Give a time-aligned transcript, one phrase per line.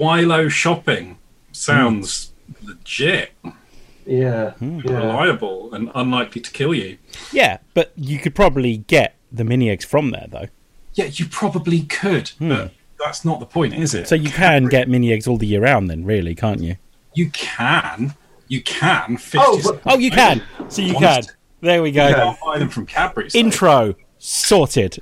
[0.00, 1.18] Wilo shopping
[1.52, 2.68] sounds hmm.
[2.68, 3.32] legit,
[4.06, 4.52] Yeah.
[4.52, 4.80] Hmm.
[4.80, 4.92] Yeah.
[4.92, 6.98] reliable, and unlikely to kill you.
[7.32, 10.46] Yeah, but you could probably get the mini eggs from there though.
[10.94, 12.48] Yeah, you probably could, hmm.
[12.48, 14.08] but that's not the point, is it?
[14.08, 16.76] So you can get mini eggs all the year round then, really, can't you?
[17.14, 18.14] you can,
[18.48, 19.18] you can.
[19.34, 20.42] Oh, but- Oh, you can.
[20.68, 21.22] So you can.
[21.60, 22.08] There we go.
[22.08, 23.34] You buy them from Cadbury's.
[23.34, 24.98] Intro sorted.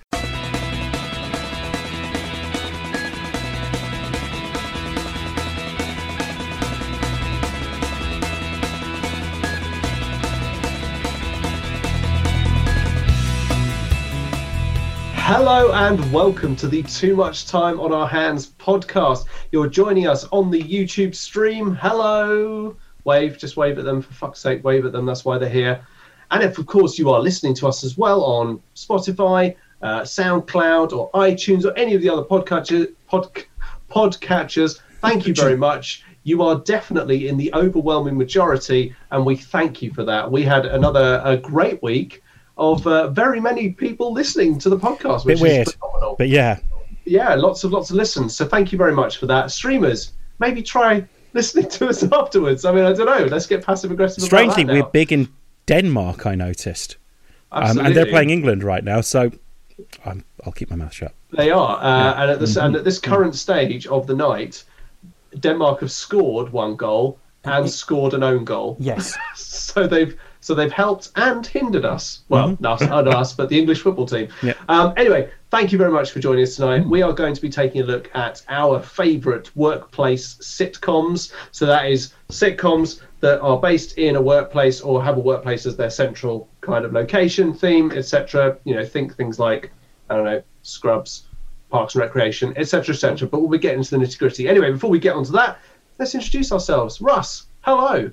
[15.50, 19.24] Hello and welcome to the Too Much Time on Our Hands podcast.
[19.50, 21.74] You're joining us on the YouTube stream.
[21.74, 22.76] Hello.
[23.04, 24.02] Wave, just wave at them.
[24.02, 25.06] For fuck's sake, wave at them.
[25.06, 25.80] That's why they're here.
[26.30, 30.92] And if, of course, you are listening to us as well on Spotify, uh, SoundCloud,
[30.92, 33.30] or iTunes, or any of the other podcatcher, pod,
[33.90, 36.04] podcatchers, thank you very much.
[36.24, 40.30] You are definitely in the overwhelming majority, and we thank you for that.
[40.30, 42.22] We had another a great week
[42.58, 45.68] of uh, very many people listening to the podcast, which Bit weird.
[45.68, 46.16] is phenomenal.
[46.18, 46.58] But yeah,
[47.04, 48.36] yeah, lots of lots of listens.
[48.36, 49.50] So thank you very much for that.
[49.50, 52.64] Streamers, maybe try listening to us afterwards.
[52.64, 53.24] I mean, I don't know.
[53.26, 54.24] Let's get passive aggressive.
[54.24, 55.28] strangely, about that we're big in
[55.66, 56.96] Denmark, I noticed.
[57.50, 59.30] Um, and they're playing England right now, so
[60.04, 61.14] I'm, I'll keep my mouth shut.
[61.30, 62.84] They are, uh, and at this and at Mm-hmm.
[62.84, 64.64] this current stage of the night,
[65.38, 68.76] Denmark have scored one goal and scored an own goal.
[68.78, 69.14] Yes.
[69.34, 72.20] so they've so they've helped and hindered us.
[72.28, 72.66] Well, Mm-hmm.
[72.66, 74.28] us, not us, but the English football team.
[74.42, 74.54] Yeah.
[74.68, 76.86] Um, anyway, thank you very much for joining us tonight.
[76.86, 81.32] We are going to be taking a look at our favourite workplace sitcoms.
[81.52, 85.76] So that is sitcoms that are based in a workplace or have a workplace as
[85.76, 88.58] their central kind of location, theme, etc.
[88.64, 89.72] You know, think things like
[90.08, 91.24] I don't know, Scrubs,
[91.70, 93.28] Parks and Recreation, etc., etc.
[93.28, 94.48] But we'll be getting into the nitty gritty.
[94.48, 95.58] Anyway, before we get onto that,
[95.98, 97.00] let's introduce ourselves.
[97.00, 98.10] Russ, hello.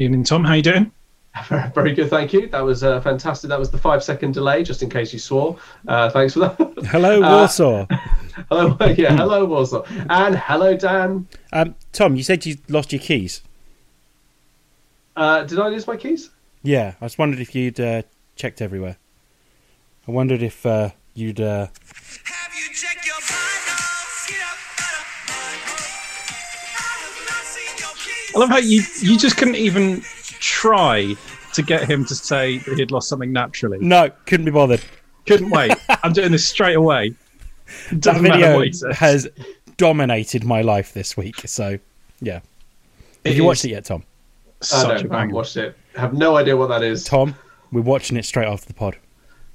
[0.00, 0.44] Evening, Tom.
[0.44, 0.90] How are you doing?
[1.74, 2.48] Very good, thank you.
[2.48, 3.48] That was uh, fantastic.
[3.50, 5.58] That was the five second delay, just in case you swore.
[5.86, 6.56] Uh, thanks for that.
[6.86, 7.86] Hello, Uh, Warsaw.
[8.48, 11.28] hello, yeah, hello, Warsaw, and hello, Dan.
[11.52, 13.42] Um, Tom, you said you lost your keys.
[15.14, 16.30] Uh, did I lose my keys?
[16.62, 18.02] Yeah, I just wondered if you'd uh,
[18.36, 18.96] checked everywhere.
[20.08, 21.40] I wondered if uh, you'd.
[28.34, 30.00] I love how you you just couldn't even
[30.40, 31.14] try
[31.54, 33.78] to get him to say that he'd lost something naturally.
[33.80, 34.80] No, couldn't be bothered.
[35.26, 35.72] Couldn't wait.
[36.02, 37.14] I'm doing this straight away.
[37.90, 38.96] That Doesn't matter video what he says.
[38.96, 39.28] has
[39.76, 41.36] dominated my life this week.
[41.46, 41.78] So,
[42.20, 42.34] yeah.
[42.34, 42.42] Have
[43.24, 44.02] It you watched it yet, Tom?
[44.62, 45.12] I Such a don't.
[45.12, 45.76] I haven't watched it.
[45.96, 47.04] I have no idea what that is.
[47.04, 47.34] Tom,
[47.72, 48.96] we're watching it straight after the pod.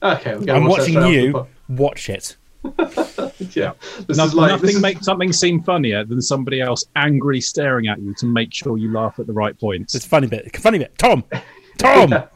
[0.04, 2.36] Okay, we're I'm watch watching you watch it.
[3.56, 3.74] Yeah,
[4.08, 7.42] this No- is like nothing this is, makes something seem funnier than somebody else angrily
[7.42, 9.94] staring at you to make sure you laugh at the right points.
[9.96, 10.56] It's a funny bit.
[10.58, 10.98] Funny bit.
[10.98, 11.24] Tom!
[11.78, 12.12] Tom!
[12.12, 12.28] Yeah.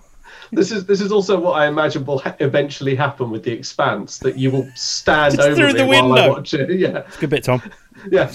[0.52, 4.18] This is this is also what I imagine will ha- eventually happen with the Expanse
[4.20, 6.70] that you will stand over through me the while I watch it.
[6.80, 7.62] Yeah, Good bit, Tom.
[8.10, 8.32] yeah.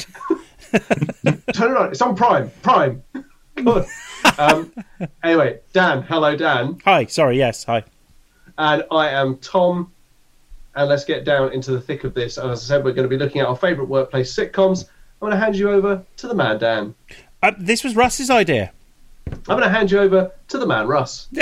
[1.53, 1.91] Turn it on.
[1.91, 2.51] It's on Prime.
[2.63, 3.03] Prime.
[3.57, 3.85] Good.
[4.39, 4.73] Um,
[5.23, 6.03] anyway, Dan.
[6.03, 6.79] Hello, Dan.
[6.85, 7.05] Hi.
[7.07, 7.37] Sorry.
[7.39, 7.65] Yes.
[7.65, 7.85] Hi.
[8.59, 9.93] and I am Tom.
[10.77, 12.37] And let's get down into the thick of this.
[12.37, 14.89] And as I said, we're going to be looking at our favourite workplace sitcoms.
[15.23, 16.95] I'm going to hand you over to the man, Dan.
[17.43, 18.73] Uh, this was Russ's idea.
[19.27, 21.29] I'm going to hand you over to the man, Russ.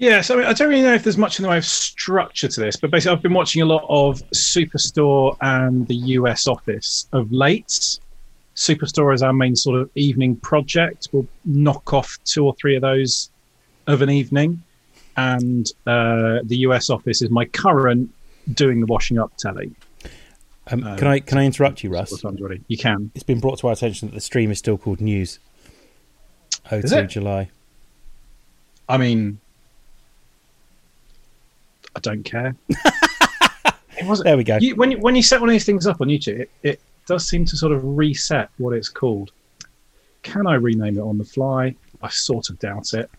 [0.00, 1.64] Yeah, so I, mean, I don't really know if there's much in the way of
[1.66, 6.46] structure to this, but basically, I've been watching a lot of Superstore and the US
[6.46, 7.98] Office of late.
[8.56, 11.08] Superstore is our main sort of evening project.
[11.12, 13.28] We'll knock off two or three of those
[13.88, 14.62] of an evening,
[15.18, 18.08] and uh, the US Office is my current
[18.54, 19.72] doing the washing up telly.
[20.68, 22.22] Um, Uh, can I can I interrupt you, Russ?
[22.68, 23.10] You can.
[23.14, 25.38] It's been brought to our attention that the stream is still called News.
[26.70, 27.06] Oh, Is 2 it?
[27.08, 27.50] July.
[28.88, 29.38] I mean,
[31.96, 32.54] I don't care.
[32.68, 34.24] it wasn't.
[34.26, 34.58] There we go.
[34.60, 36.80] You, when you, when you set one of these things up on YouTube, it, it
[37.06, 39.32] does seem to sort of reset what it's called.
[40.22, 41.74] Can I rename it on the fly?
[42.02, 43.10] I sort of doubt it.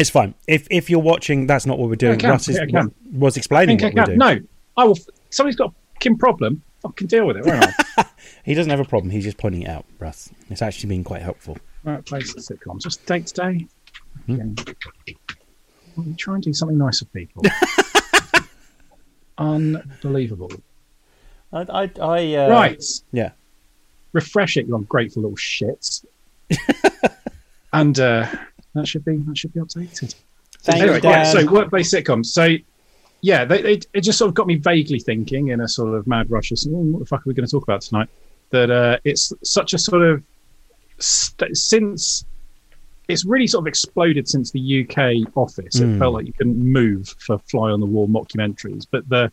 [0.00, 0.34] It's fine.
[0.48, 2.18] If if you're watching, that's not what we're doing.
[2.20, 4.18] Russ is, Yeah, was explaining I what we're doing.
[4.18, 4.38] No,
[4.78, 4.98] I will.
[5.28, 6.62] Somebody's got a fucking problem.
[6.80, 7.44] Fucking deal with it.
[7.44, 7.64] Won't
[7.98, 8.06] I?
[8.44, 9.10] He doesn't have a problem.
[9.10, 10.30] He's just pointing it out, Russ.
[10.48, 11.58] It's actually been quite helpful.
[11.84, 12.80] right, place the sitcom.
[12.80, 13.66] Just day to day.
[15.96, 17.42] We try and do something nice for people.
[19.38, 20.50] Unbelievable.
[21.52, 22.82] I, I, I uh, right.
[23.12, 23.32] Yeah.
[24.12, 26.04] refresh it, you ungrateful little shits.
[27.72, 28.26] and uh,
[28.74, 30.14] that should be that should be updated.
[30.62, 31.26] Thank Anyway, you, right, Dan.
[31.46, 32.26] so workplace sitcoms.
[32.26, 32.56] So
[33.22, 36.06] yeah, they, they, it just sort of got me vaguely thinking in a sort of
[36.06, 38.08] mad rush of "Hmm, what the fuck are we going to talk about tonight?
[38.50, 40.22] that uh, it's such a sort of
[40.98, 42.24] st- since
[43.08, 45.76] it's really sort of exploded since the UK office.
[45.80, 45.98] It Mm.
[45.98, 49.30] felt like you couldn't move for fly on the wall mockumentaries, but the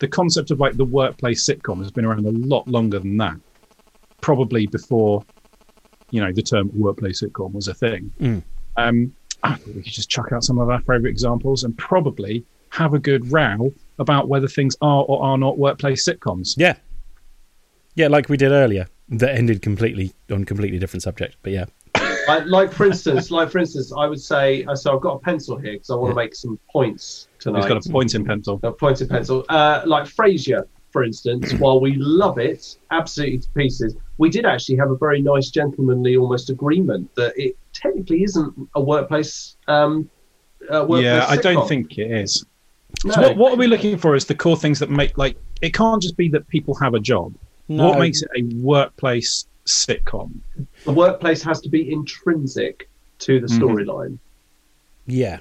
[0.00, 3.36] the concept of like the workplace sitcom has been around a lot longer than that.
[4.20, 5.24] Probably before,
[6.10, 8.12] you know, the term workplace sitcom was a thing.
[8.20, 8.42] Mm.
[8.78, 9.12] Um,
[9.66, 13.30] we could just chuck out some of our favourite examples and probably have a good
[13.32, 16.54] row about whether things are or are not workplace sitcoms.
[16.56, 16.76] Yeah.
[17.94, 18.86] Yeah, like we did earlier.
[19.08, 21.36] That ended completely on completely different subject.
[21.42, 21.64] But yeah.
[22.28, 24.64] like, like for instance, like for instance, I would say.
[24.64, 27.60] uh, So I've got a pencil here because I want to make some points tonight.
[27.60, 28.60] He's got a point in pencil.
[28.62, 29.44] a point in pencil.
[29.48, 34.76] Uh, like Frasier, for instance, while we love it absolutely to pieces, we did actually
[34.76, 39.56] have a very nice gentlemanly almost agreement that it technically isn't a workplace.
[39.68, 40.10] Um,
[40.68, 42.44] uh, workplace Yeah, I don't think it is.
[43.04, 43.12] No.
[43.12, 45.72] So what, what are we looking for is the core things that make like it
[45.74, 47.34] can't just be that people have a job.
[47.68, 47.88] No.
[47.88, 50.32] What makes it a workplace sitcom?
[50.84, 52.88] the workplace has to be intrinsic
[53.20, 53.58] to the Mhm.
[53.60, 54.18] storyline.
[55.06, 55.38] Yeah.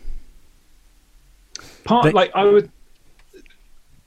[1.83, 2.69] Part They- like I would,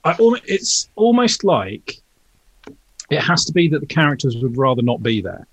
[0.03, 2.00] I almost, it's almost like
[3.11, 5.45] it has to be that the characters would rather not be there.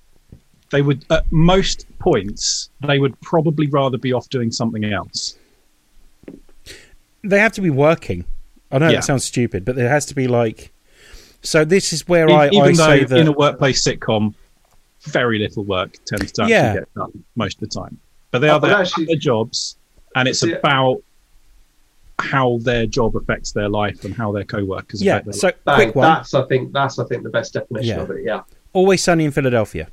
[0.70, 5.36] They would at most points they would probably rather be off doing something else.
[7.24, 8.24] They have to be working.
[8.70, 8.98] I know Yeah.
[8.98, 10.70] it sounds stupid, but there has to be like.
[11.42, 14.34] So this is where I, Even I though say that in a workplace sitcom,
[15.02, 16.74] very little work tends to actually Yeah.
[16.74, 17.98] get done most of the time.
[18.30, 19.76] But they Oh, are but there actually- their jobs,
[20.14, 21.02] and it's See- about
[22.20, 25.14] how their job affects their life and how their co-workers yeah.
[25.14, 26.04] affect their So Bang, quick one.
[26.08, 28.02] That's I think that's I think the best definition Yeah.
[28.02, 28.24] of it.
[28.24, 28.42] Yeah.
[28.72, 29.88] Always Sunny in Philadelphia.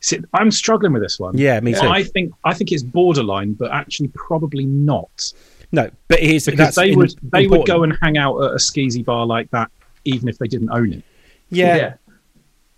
[0.00, 1.36] See, I'm struggling with this one.
[1.36, 1.80] Yeah, me too.
[1.80, 5.32] I think I think it's borderline, but actually probably not
[5.72, 8.38] no, but it is because that's they in- would they would go and hang out
[8.40, 9.70] at a skeezy bar like that
[10.04, 11.04] even if they didn't own it.
[11.48, 11.94] Yeah,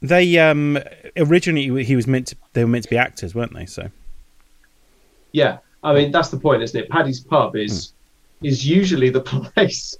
[0.00, 0.78] they um
[1.16, 3.66] originally he was meant to they were meant to be actors, weren't they?
[3.66, 3.90] So
[5.32, 6.88] Yeah, I mean that's the point, isn't it?
[6.88, 7.92] Paddy's Pub is
[8.42, 9.20] is usually the
[9.54, 9.96] place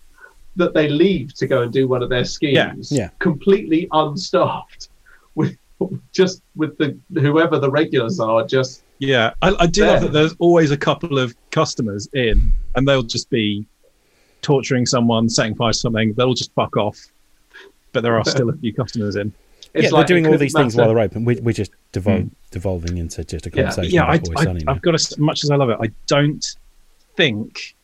[0.56, 2.90] that they leave to go and do one of their schemes.
[2.92, 2.98] Yeah.
[2.98, 3.10] yeah.
[3.18, 4.88] completely unstaffed,
[5.34, 5.56] with
[6.12, 8.44] just with the whoever the regulars are.
[8.46, 9.92] Just Yeah, I, I do There.
[9.92, 10.12] love that.
[10.12, 13.66] There's always a couple of customers in, and they'll just be
[14.42, 16.12] torturing someone, setting fire to something.
[16.14, 16.98] They'll just fuck off,
[17.92, 19.32] but there are still a few customers in.
[19.74, 21.24] it's yeah, like they're doing all couldn't these things while they're open.
[21.24, 22.28] We, we're just devol- hmm.
[22.50, 25.70] devolving into just a conversation yeah, I, I, I've got as much as I love
[25.70, 26.44] it, I don't
[27.16, 27.76] think,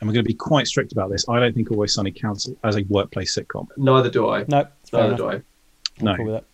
[0.00, 1.28] and we're going to be quite strict about this.
[1.28, 3.66] I don't think Always Sunny counts as a workplace sitcom.
[3.76, 4.44] Neither do I.
[4.48, 5.18] No, Neither enough.
[5.18, 5.40] do I.
[6.00, 6.16] No.
[6.16, 6.44] cool with that.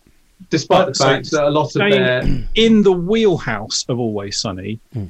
[0.51, 3.99] Despite But the so fact that a lot of staying- their In the wheelhouse of
[3.99, 5.05] Always Sunny, Hmm.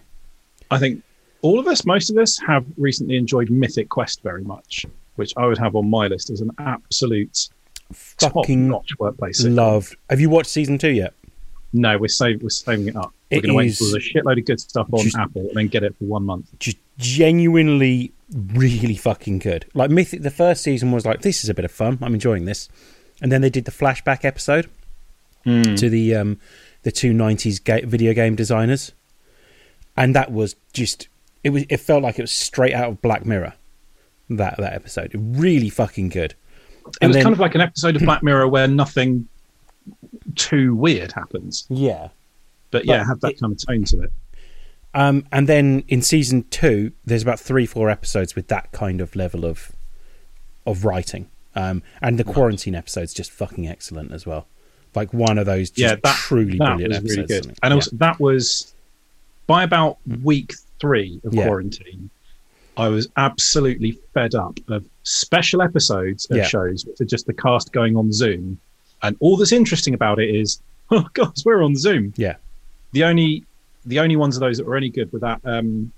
[0.70, 1.02] I think
[1.42, 4.84] all of us, most of us, have recently enjoyed Mythic Quest very much,
[5.16, 7.48] which I would have on my list as an absolute
[7.92, 9.42] Fucking top-notch workplace.
[9.44, 9.54] sitcom.
[9.54, 9.90] love.
[10.10, 11.14] Have you watched season two yet?
[11.72, 13.12] No, we're saving we're saving it up.
[13.30, 15.54] We're It going to wait for a shitload of good stuff on Just- Apple and
[15.56, 16.46] then get it for one month.
[16.60, 19.66] Just genuinely, really fucking good.
[19.74, 21.98] Like Mythic, the first season was like, this is a bit of fun.
[22.02, 22.68] I'm enjoying this,
[23.22, 24.68] and then they did the flashback episode
[25.44, 26.40] to the um,
[26.82, 28.92] the two '90s ga- video game designers,
[29.96, 31.08] and that was just
[31.44, 33.54] it was it felt like it was straight out of Black Mirror.
[34.28, 36.34] That that episode, really fucking good.
[37.00, 39.28] It was then- kind of like an episode of Black Mirror where nothing
[40.34, 41.64] too weird happens.
[41.68, 42.08] yeah.
[42.72, 44.12] But yeah, But had that it- kind of tone to it.
[44.96, 49.14] Um, and then in season two, there's about three, four episodes with that kind of
[49.14, 49.70] level of
[50.66, 51.28] of writing.
[51.54, 54.46] Um, and the quarantine episode's just fucking excellent as well.
[54.94, 57.16] Like one of those just yeah, that truly that brilliant was episodes.
[57.30, 57.58] really good.
[57.62, 58.74] And also, that was
[59.46, 61.44] by about week three of Yeah.
[61.46, 62.10] quarantine.
[62.78, 66.44] I was absolutely fed up of special episodes of Yeah.
[66.46, 68.58] shows which are just the cast going on Zoom,
[69.02, 70.60] and all that's interesting about it is,
[70.90, 72.12] oh god, we're on Zoom.
[72.16, 72.36] Yeah.
[72.92, 73.44] The only
[73.86, 75.92] the only ones of those that were any good were that um,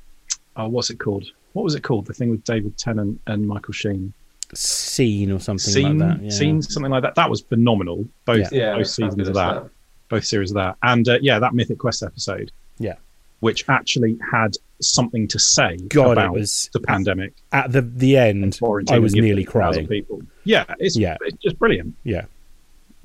[0.57, 1.27] oh, what's it called?
[1.55, 2.07] What was it called?
[2.07, 4.13] The thing with David Tennant and Michael Sheen.
[4.55, 6.25] scene or something Scene, like that.
[6.25, 6.31] Yeah.
[6.31, 7.15] scene, something like that.
[7.17, 8.07] That was phenomenal.
[8.25, 9.69] Both yeah, both seasons of that
[10.09, 12.51] both series of that, and uh, yeah, that Mythic Quest episode.
[12.79, 12.95] Yeah.
[13.41, 17.35] which actually had something to say God, it about was the pandemic.
[17.53, 18.57] at the the end.
[18.59, 19.89] quarantine I was nearly effect it has on crying.
[19.89, 20.23] People.
[20.45, 21.17] Yeah, it's Yeah.
[21.23, 21.95] it's just brilliant.
[22.05, 22.25] Yeah.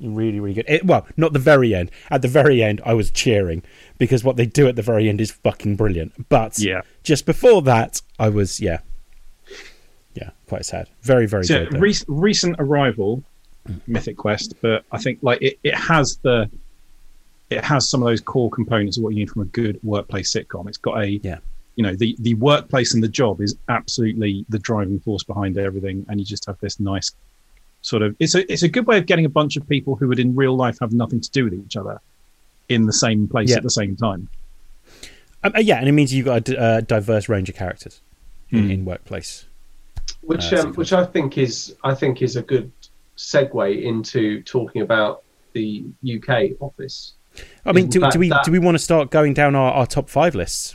[0.04, 0.66] Really, really good.
[0.68, 1.90] It, well, not the very end.
[2.10, 3.62] At the very end, I was cheering
[3.98, 6.28] because what they do at the very end is fucking brilliant.
[6.28, 6.82] But Yeah.
[7.02, 8.78] just before that, I was yeah,
[10.14, 10.88] yeah, quite sad.
[11.02, 11.80] Very, very So good.
[11.80, 13.22] rec- recent arrival,
[13.68, 13.80] mm.
[13.86, 16.48] Mythic Quest, but I think like it, it has the
[17.50, 20.32] it has some of those core components of what you need from a good workplace
[20.34, 20.66] sitcom.
[20.68, 21.38] It's got a Yeah.
[21.76, 26.06] you know the the workplace and the job is absolutely the driving force behind everything,
[26.08, 27.10] and you just have this nice
[27.84, 30.08] sort of it's a it's a good way of getting a bunch of people who
[30.08, 32.00] would in real life have nothing to do with each other
[32.70, 33.58] in the same place Yeah.
[33.58, 34.26] at the same time.
[35.44, 38.00] Um, uh, yeah, and it means you've got a d- uh, diverse range of characters
[38.50, 38.70] in, Hmm.
[38.70, 39.44] in workplace.
[40.22, 42.72] which Uh, um, which I think is I think is a good
[43.18, 45.22] segue into talking about
[45.52, 47.12] the UK office.
[47.66, 49.72] I mean, do, fact, do we that- do we want to start going down our,
[49.72, 50.74] our top five lists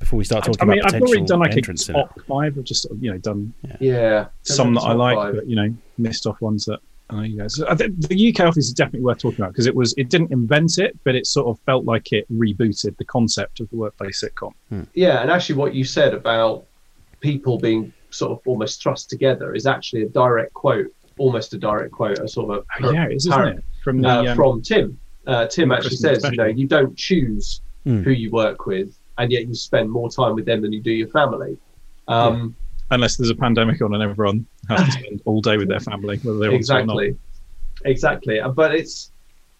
[0.00, 1.94] before we start talking about, I mean, about I've already done like a entrants in
[1.94, 1.98] it?
[1.98, 2.58] top five.
[2.58, 5.34] I've just sort of, you know done Yeah, some that I like, five.
[5.36, 6.80] but you know missed off ones that.
[7.12, 7.60] Uh, you guys.
[7.62, 10.30] I think the UK office is definitely worth talking about because it was it didn't
[10.30, 14.22] invent it, but it sort of felt like it rebooted the concept of the workplace
[14.22, 14.52] sitcom.
[14.94, 16.66] Yeah, and actually, what you said about
[17.20, 20.86] people being sort of almost thrust together is actually a direct quote,
[21.18, 23.64] almost a direct quote, a sort of a Oh, yeah, it is, isn't it?
[23.82, 24.98] From the uh, um, from Tim.
[25.26, 28.02] Uh, Tim actually Christmas says, you know, you don't choose Hmm.
[28.02, 30.90] who you work with, and yet you spend more time with them than you do
[30.92, 31.56] your family.
[32.08, 32.56] Um,
[32.90, 36.18] unless there's a pandemic on and everyone has to spend all day with their family,
[36.18, 36.98] whether they want to or not.
[36.98, 37.16] exactly
[37.84, 39.12] exactly Uh, but it's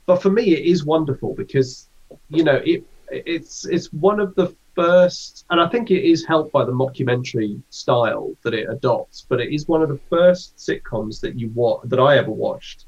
[0.06, 1.88] but for me it is wonderful because
[2.28, 6.52] you know it it's it's one of the first and i think it is helped
[6.52, 11.20] by the mockumentary style that it adopts but it is one of the first sitcoms
[11.20, 12.86] that you watch that i ever watched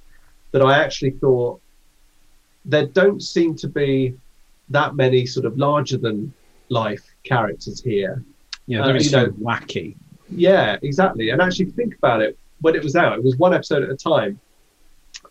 [0.53, 1.61] that i actually thought
[2.65, 4.15] there don't seem to be
[4.69, 6.33] that many sort of larger than
[6.73, 8.25] life characters here
[8.67, 9.95] Yeah, Uh, they're so know- wacky.
[10.31, 11.31] yeah, exactly.
[11.31, 12.37] And actually, think about it.
[12.61, 14.39] When it was out, it was one episode at a time.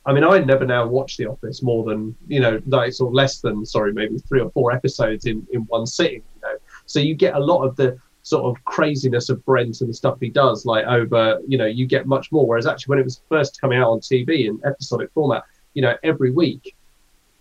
[0.06, 3.14] I mean, I never now watch The Office more than you know, like sort of
[3.14, 6.22] less than sorry, maybe three or four episodes in in one sitting.
[6.36, 6.56] You know,
[6.86, 10.18] so you get a lot of the sort of craziness of Brent and the stuff
[10.20, 11.40] he does, like over.
[11.48, 12.46] You know, you get much more.
[12.46, 15.44] Whereas actually, when it was first coming out on TV in episodic format,
[15.74, 16.76] you know, every week,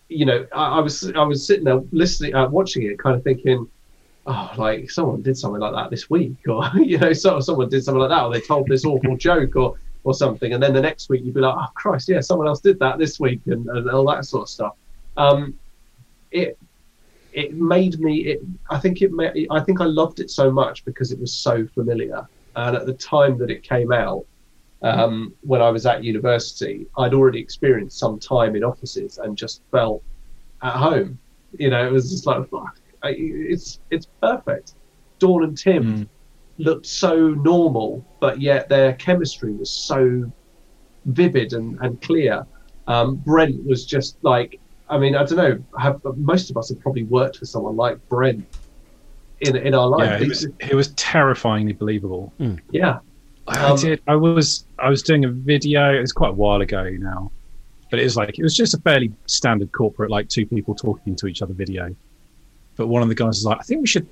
[0.08, 3.22] you know, I, I was I was sitting there listening, uh, watching it, kind of
[3.24, 3.68] thinking
[4.26, 7.84] oh, like someone did something like that this week, or you know, so someone did
[7.84, 10.80] something like that, or they told this awful joke, or or something, and then the
[10.80, 13.66] next week you'd be like, oh Christ, yeah, someone else did that this week, and,
[13.68, 14.74] and all that sort of stuff.
[15.16, 15.58] Um,
[16.30, 16.58] it
[17.32, 18.18] it made me.
[18.20, 19.12] It, I think it.
[19.12, 22.86] Made, I think I loved it so much because it was so familiar, and at
[22.86, 24.24] the time that it came out.
[24.82, 29.60] Um, when I was at university, I'd already experienced some time in offices and just
[29.70, 30.02] felt
[30.62, 31.18] at home.
[31.58, 34.74] You know, it was just like, fuck, I, it's it's perfect.
[35.18, 36.08] Dawn and Tim Mm.
[36.58, 40.30] looked so normal, but yet their chemistry was so
[41.06, 42.46] vivid and, and clear.
[42.86, 46.80] Um, Brent was just like, I mean, I don't know, have most of us have
[46.80, 48.44] probably worked with someone like Brent
[49.40, 52.34] in in our Yeah, it was, it was terrifyingly believable.
[52.72, 52.98] yeah,
[53.46, 54.02] I Um, did.
[54.06, 54.66] I was.
[54.78, 55.94] I was doing a video.
[55.94, 57.32] It was quite a while ago now,
[57.90, 61.16] but it was like it was just a fairly standard corporate, like two people talking
[61.16, 61.94] to each other video.
[62.80, 64.06] But one of the guys was like, "I think we should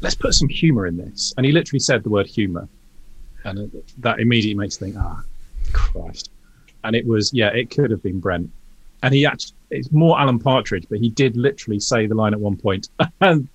[0.00, 2.68] let's put some humor in this," and he literally said the word humor,
[3.44, 5.22] and that immediately makes you think, "Ah,
[5.72, 6.30] Christ!"
[6.82, 8.50] And it was, yeah, it could have been Brent,
[9.04, 12.40] and he actually it's more Alan Partridge, but he did literally say the line at
[12.40, 12.88] one point,
[13.20, 13.46] and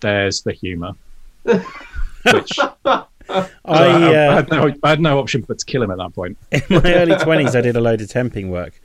[0.00, 0.94] there's the humor.
[1.42, 5.98] Which I, I, uh, had no, I had no option but to kill him at
[5.98, 6.36] that point.
[6.50, 8.80] in my early twenties, I did a load of temping work,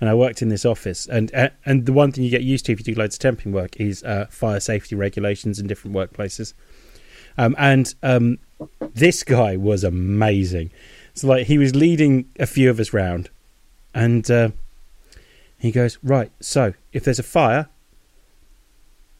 [0.00, 1.06] and I worked in this office.
[1.06, 3.36] And uh, and the one thing you get used to if you do loads of
[3.36, 6.52] temping work is uh, fire safety regulations in different workplaces.
[7.38, 8.38] Um, and um,
[8.94, 10.70] this guy was amazing.
[11.14, 13.30] So like he was leading a few of us round,
[13.94, 14.50] and uh,
[15.58, 17.68] he goes, "Right, so if there's a fire,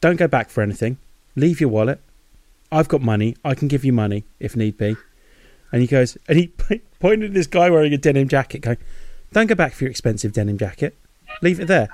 [0.01, 0.97] don't go back for anything.
[1.35, 2.01] Leave your wallet.
[2.71, 3.35] I've got money.
[3.45, 4.95] I can give you money if need be."
[5.71, 6.47] And he goes, and he
[6.99, 8.77] pointed at this guy wearing a denim jacket, going,
[9.33, 10.95] "Don't go back for your expensive denim jacket.
[11.41, 11.89] Leave it there.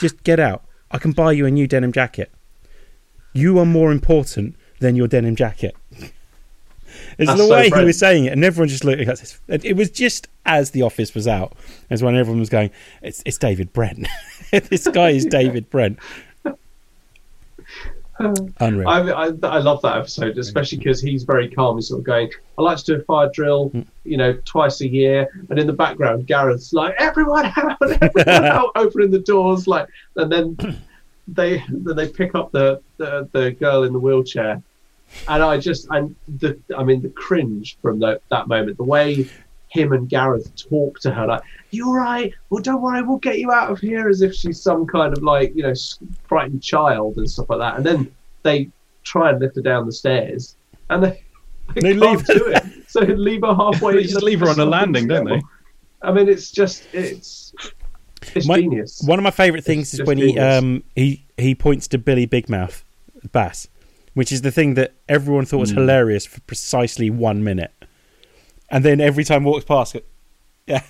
[0.00, 0.64] Just get out.
[0.90, 2.30] I can buy you a new denim jacket.
[3.32, 5.76] You are more important than your denim jacket."
[7.18, 9.76] It's That's the so way he was saying it, and everyone just looked at it
[9.76, 11.56] was just as the office was out,
[11.90, 12.70] as when everyone was going,
[13.02, 14.08] "It's it's David Brent.
[14.50, 15.98] this guy is David Brent."
[18.18, 18.88] Unreal.
[18.88, 21.76] I, I I love that episode, especially because he's very calm.
[21.76, 23.86] He's sort of going, I like to do a fire drill, Mm.
[24.04, 25.28] you know, twice a year.
[25.50, 30.30] And in the background, Gareth's like, everyone out, everyone out, opening the doors, like, and
[30.32, 30.56] then
[31.28, 34.62] they then they pick up the, the the girl in the wheelchair,
[35.28, 39.28] and I just and the I mean the cringe from the, that moment, the way
[39.68, 42.32] him and Gareth talk to her, like, "You're all right?
[42.50, 45.22] Well, don't worry, we'll get you out of here," as if she's some kind of
[45.22, 45.74] like you know
[46.26, 47.76] frightened child and stuff like that.
[47.76, 48.70] And then they
[49.04, 50.56] try and lift her down the stairs,
[50.90, 51.22] and they,
[51.74, 52.64] They can't leave her it.
[52.88, 53.96] So they leave her halfway.
[53.96, 55.42] They just leave her on a landing, don't they?
[56.00, 57.52] I mean, it's just it's
[58.34, 59.02] it's My- genius.
[59.04, 62.24] One of my favourite things is just when he um he he points to Billy
[62.24, 62.84] Big Mouth
[63.30, 63.68] Bass,
[64.14, 67.72] which is the thing that everyone thought was hilarious for precisely one minute,
[68.70, 70.06] and then every time walks past, it.
[70.66, 70.82] Yeah.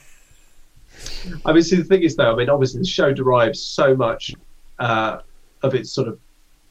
[1.45, 4.35] I mean, see, the thing is, though, I mean, obviously, the show derives so much
[4.79, 5.21] uh,
[5.63, 6.19] of its sort of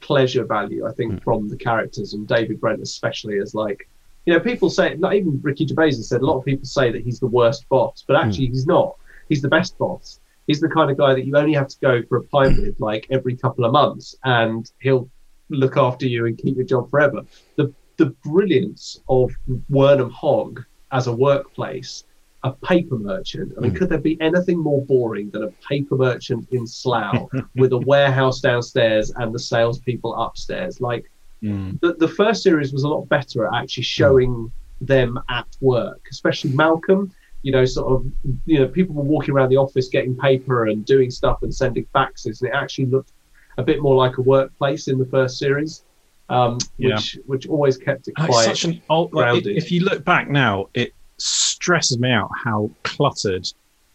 [0.02, 3.88] pleasure value, I think, from the characters and David Brent, especially as like,
[4.26, 6.92] you know, people say, not even Ricky Gervais has said, a lot of people say
[6.92, 8.96] that he's the worst boss, but actually, he's not.
[9.30, 10.20] He's the best boss.
[10.48, 12.80] He's the kind of guy that you only have to go for a pint with
[12.80, 15.10] like every couple of months, and he'll
[15.50, 17.24] look after you and keep your job forever.
[17.56, 19.32] The the brilliance of
[19.70, 22.03] Wernham Hogg as a workplace,
[22.44, 23.53] a paper merchant.
[23.58, 23.77] I mean, hmm.
[23.77, 28.39] could there be anything more boring than a paper merchant in Slough with a warehouse
[28.39, 30.79] downstairs and the salespeople upstairs?
[30.79, 31.10] Like
[31.41, 31.72] hmm.
[31.82, 34.01] the, the first series was a lot better at actually hmm.
[34.01, 34.51] showing
[34.82, 37.12] them at work, especially Malcolm.
[37.44, 38.12] You know, sort of,
[38.46, 41.86] you know, people were walking around the office getting paper and doing stuff and sending
[41.96, 43.12] faxes, and it actually looked
[43.58, 45.84] a bit more like a workplace in the first series,
[46.29, 46.96] um, Yeah.
[46.96, 48.46] which which always kept it And quiet.
[48.46, 49.13] such an old.
[49.13, 49.57] Like, grounded.
[49.57, 53.48] if you look back now, it stresses me out how cluttered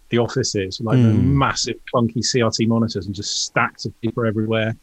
[0.09, 0.81] the office is.
[0.81, 1.23] Like the Mm.
[1.25, 4.77] massive clunky CRT monitors and just stacks of paper everywhere.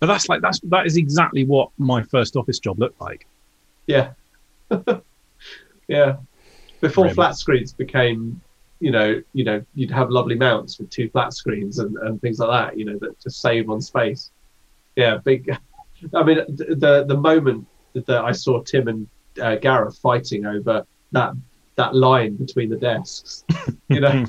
[0.00, 3.26] But that's like that's that is exactly what my first office job looked like.
[3.86, 4.12] Yeah.
[5.88, 6.16] yeah.
[6.80, 7.14] Before Grim.
[7.14, 8.40] flat screens became,
[8.80, 12.38] you know, you know, you'd have lovely mounts with two flat screens and, and things
[12.38, 14.30] like that, you know, that just save on space.
[14.96, 15.56] Yeah, big.
[16.14, 19.08] I mean, the the moment that I saw Tim and
[19.40, 21.34] uh, Gareth fighting over that
[21.76, 23.44] that line between the desks,
[23.88, 24.24] you know,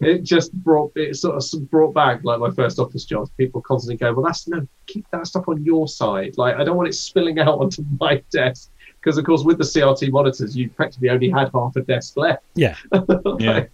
[0.00, 3.28] it just brought it sort of brought back like my first office job.
[3.36, 6.36] People constantly go, "Well, that's no, keep that stuff on your side.
[6.36, 8.70] Like, I don't want it spilling out onto my desk."
[9.00, 12.42] Because of course, with the CRT monitors, you practically only had half a desk left.
[12.54, 12.74] Yeah.
[13.38, 13.66] Yeah.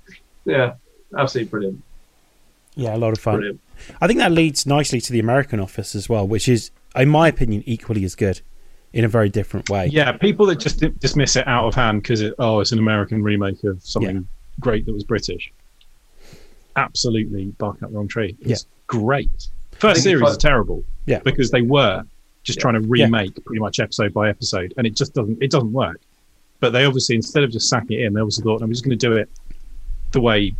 [0.45, 0.75] yeah,
[1.17, 1.83] absolutely brilliant,
[2.75, 3.37] Yeah, a lot of fun.
[3.37, 3.61] brilliant.
[4.01, 7.29] I think that leads nicely to the American office as well, which is, in my
[7.29, 8.41] opinion, equally as good
[8.93, 9.87] in a very different way.
[9.89, 13.23] Yeah, people that just dismiss it out of hand because it, oh, it's an American
[13.23, 14.23] remake of something Yeah.
[14.61, 15.53] great that was British.
[16.77, 18.37] Absolutely, bark up the wrong tree.
[18.41, 18.69] It's Yeah.
[18.87, 19.49] great.
[19.73, 20.85] First series I- is terrible.
[21.07, 21.19] Yeah.
[21.25, 22.03] because they were
[22.45, 22.63] just Yeah.
[22.63, 26.01] trying to remake pretty much episode by episode, and it just doesn't it doesn't work.
[26.61, 28.97] But they obviously instead of just sacking it in, they obviously thought, I'm just going
[28.99, 29.29] to do it
[30.13, 30.55] the way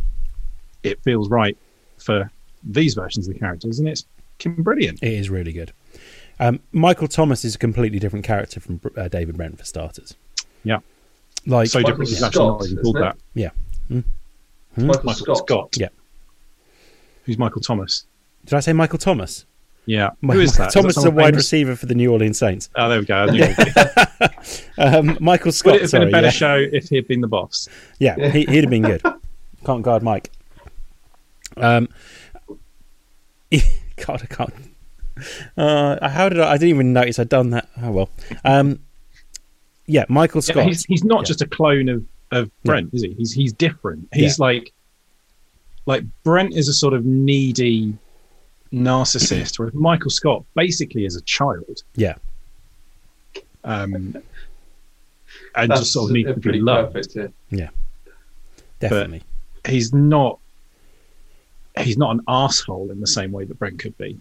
[0.83, 1.57] it feels right
[1.97, 2.29] for
[2.65, 4.05] these versions of the characters, and it's
[4.43, 5.01] brilliant.
[5.01, 5.71] It is really good.
[6.39, 10.15] Um, Michael Thomas is a completely different character from uh, David Brent, for starters.
[10.63, 10.79] Yeah.
[11.45, 12.11] Like, so Michael different.
[12.11, 13.17] It's Scott, actually not called isn't that.
[13.33, 13.49] yeah.
[14.77, 15.37] Michael, Michael Scott.
[15.37, 15.77] Scott.
[15.77, 15.89] Yeah.
[17.25, 18.05] Who's Michael Thomas?
[18.45, 19.45] Did I say Michael Thomas?
[19.85, 20.11] Yeah.
[20.21, 20.71] Mi- Who is that?
[20.71, 21.37] Thomas that is a wide famous?
[21.37, 22.69] receiver for the New Orleans Saints.
[22.75, 23.15] Oh, there we go.
[23.15, 24.65] I knew it.
[24.77, 26.31] Um, Michael Would it have been a better yeah.
[26.31, 27.69] show if he had been the boss?
[27.99, 29.01] Yeah, he, he'd have been good.
[29.65, 30.31] Can't guard Mike.
[31.57, 31.87] Um,
[34.05, 34.53] God, I can't.
[35.55, 36.51] Uh, how did I?
[36.51, 37.69] I didn't even notice I'd done that.
[37.81, 38.09] Oh well.
[38.43, 38.79] Um,
[39.85, 40.65] yeah, Michael Yeah, Scott.
[40.65, 41.25] he's, he's not Yeah.
[41.25, 43.13] just a clone of, of Brent, is he?
[43.13, 44.07] He's he's different.
[44.13, 44.73] He's like
[45.85, 47.93] like Brent is a sort of needy
[48.73, 51.83] narcissist, whereas Michael Scott basically is a child.
[51.95, 52.15] Yeah.
[53.63, 54.15] Um,
[55.55, 56.93] and That's just sort of needs to be pretty loved.
[56.93, 57.33] perfect.
[57.51, 57.69] Yeah.
[58.79, 59.23] definitely.
[59.67, 60.39] He's not.
[61.79, 64.19] He's not an asshole in the same way that Brent could be.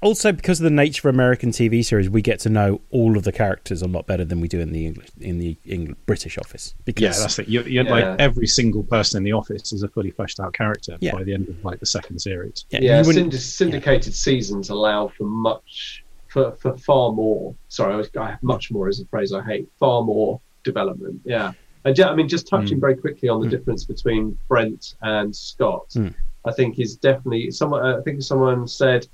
[0.00, 3.22] Also, because of the nature of American TV series, we get to know all of
[3.22, 6.36] the characters a lot better than we do in the English in the English, British
[6.36, 6.74] office.
[6.84, 7.48] Because Yeah, that's it.
[7.48, 7.90] You're, you're Yeah.
[7.90, 11.12] like every single person in the office is a fully fleshed out character Yeah.
[11.12, 12.66] by the end of like the second series.
[12.68, 17.54] yeah, Yeah, you syndi- syndicated seasons allow for much, for, for far more.
[17.68, 19.68] Sorry, I, was, I much more is a phrase I hate.
[19.78, 21.22] Far more development.
[21.24, 21.52] Yeah,
[21.86, 22.80] and ju- I mean, just touching Mm.
[22.82, 23.52] very quickly on the Mm.
[23.52, 26.12] difference between Brent and Scott, Mm.
[26.44, 27.84] I think is definitely someone.
[27.84, 29.06] I think someone said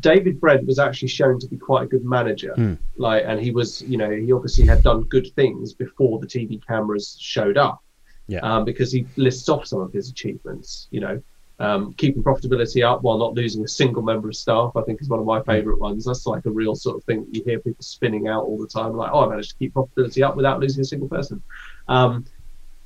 [0.00, 2.54] David Brent was actually shown to be quite a good manager.
[2.56, 2.78] Mm.
[2.96, 6.64] Like, and he was, you know, he obviously had done good things before the TV
[6.66, 7.82] cameras showed up.
[8.26, 8.40] Yeah.
[8.40, 10.88] Um, because he lists off some of his achievements.
[10.90, 11.22] You know,
[11.60, 15.08] um, keeping profitability up while not losing a single member of staff, I think is
[15.08, 16.04] one of my favourite ones.
[16.04, 18.66] That's like a real sort of thing that you hear people spinning out all the
[18.66, 21.42] time, like, oh, I managed to keep profitability up without losing a single person.
[21.88, 22.26] Um,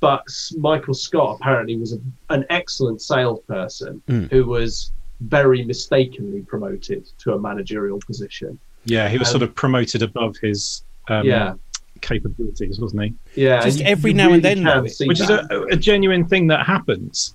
[0.03, 0.25] but
[0.57, 4.29] Michael Scott apparently was a, an excellent salesperson Mm.
[4.31, 8.59] who was very mistakenly promoted to a managerial position.
[8.83, 11.53] Yeah, he was Um, sort of promoted above his um, yeah,
[12.01, 13.41] capabilities, wasn't he?
[13.43, 13.61] yeah.
[13.63, 17.33] Just and every now and then, though, Which is a, a genuine thing that happens.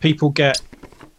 [0.00, 0.60] People get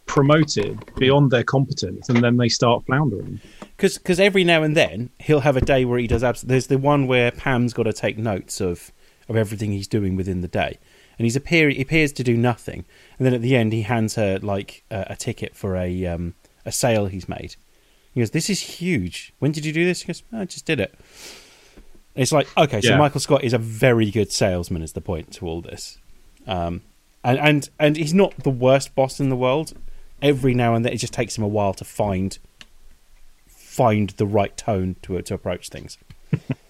[0.06, 3.40] promoted beyond their competence, and then they start floundering.
[3.78, 6.76] because every now and then he'll have a day where he does abs- there's the
[6.78, 8.92] one where Pam's got to take notes of
[9.28, 10.78] of everything he's doing within the day.
[11.18, 12.84] And he's appear he appears to do nothing.
[13.18, 16.34] And then at the end he hands her like a, a ticket for a um,
[16.64, 17.56] a sale he's made.
[18.12, 19.32] He goes this is huge.
[19.38, 20.02] When did you do this?
[20.02, 20.94] He goes "Oh, I just did it.
[22.14, 22.98] It's like okay so Yeah.
[22.98, 25.98] Michael Scott is a very good salesman is the point to all this.
[26.46, 26.82] Um,
[27.22, 29.72] and and and he's not the worst boss in the world.
[30.22, 32.38] Every now and then, it just takes him a while to find
[33.46, 35.98] find the right tone to to approach things.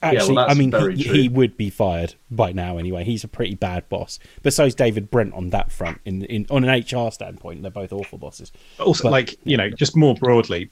[0.00, 3.02] Actually, that's I mean, he, he would be fired by now anyway.
[3.02, 6.00] He's a pretty bad boss, but so is David Brent on that front.
[6.04, 8.52] In, in on an HR standpoint, they're both awful bosses.
[8.78, 10.70] Also, But- like you know, just more broadly,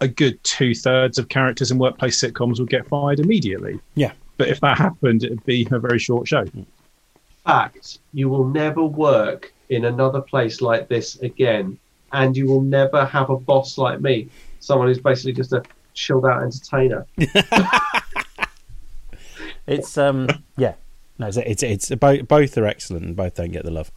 [0.00, 3.80] a good two thirds of characters in workplace sitcoms would get fired immediately.
[3.94, 6.44] Yeah, But if that happened, it'd be a very short show.
[6.44, 6.64] Mm.
[7.44, 11.78] fact, you will never work in another place like this again,
[12.12, 14.28] and you will never have a boss like me,
[14.60, 15.62] someone who's basically just a
[15.94, 17.06] chilled out entertainer.
[19.66, 20.74] it's um yeah,
[21.18, 23.90] no, it's it's, it's both both are excellent and both don't get the love.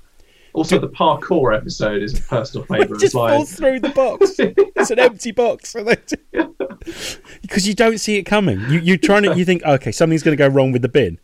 [0.54, 3.30] Also, the parkour episode is a personal favourite of just mine.
[3.36, 4.36] falls through the box.
[4.40, 5.76] it's an empty box.
[7.42, 8.62] Because you don't see it coming.
[8.70, 11.20] You you trying to you think okay something's going to go wrong with the bin.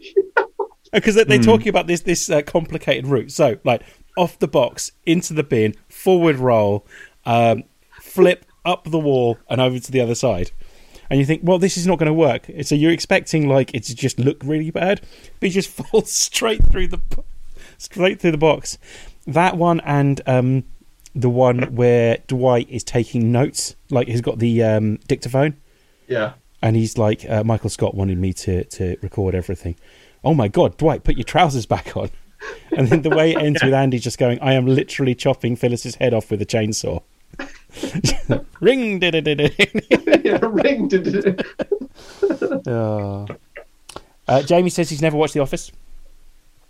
[0.91, 3.31] Because they're, they're talking about this this uh, complicated route.
[3.31, 3.81] So like
[4.15, 6.85] off the box into the bin, forward roll,
[7.25, 7.63] um,
[7.99, 10.51] flip up the wall and over to the other side.
[11.09, 12.49] And you think, well, this is not going to work.
[12.63, 15.01] So you're expecting like it to just look really bad,
[15.39, 16.99] but you just falls straight through the
[17.77, 18.77] straight through the box.
[19.27, 20.63] That one and um,
[21.15, 25.55] the one where Dwight is taking notes, like he's got the um, dictaphone,
[26.07, 26.33] Yeah.
[26.61, 29.75] and he's like, uh, Michael Scott wanted me to to record everything.
[30.23, 32.09] Oh my god, Dwight, put your trousers back on.
[32.75, 35.95] And then the way it ends with Andy just going, I am literally chopping Phyllis's
[35.95, 37.01] head off with a chainsaw.
[38.59, 40.23] Ring did it.
[40.25, 40.87] yeah, ring.
[40.87, 41.45] did it.
[42.67, 43.27] Oh.
[44.27, 45.71] Uh, Jamie says he's never watched The Office.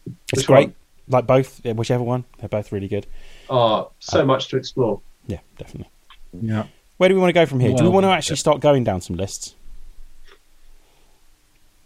[0.05, 0.67] It's Which great.
[0.69, 0.75] one?
[1.09, 2.23] Like both, whichever one.
[2.39, 3.05] They're both really good.
[3.49, 5.01] Oh, so uh, much to explore.
[5.27, 5.89] Yeah, definitely.
[6.41, 6.65] Yeah.
[6.97, 7.73] Where do we want to go from here?
[7.75, 9.55] do we want to actually start going down some lists?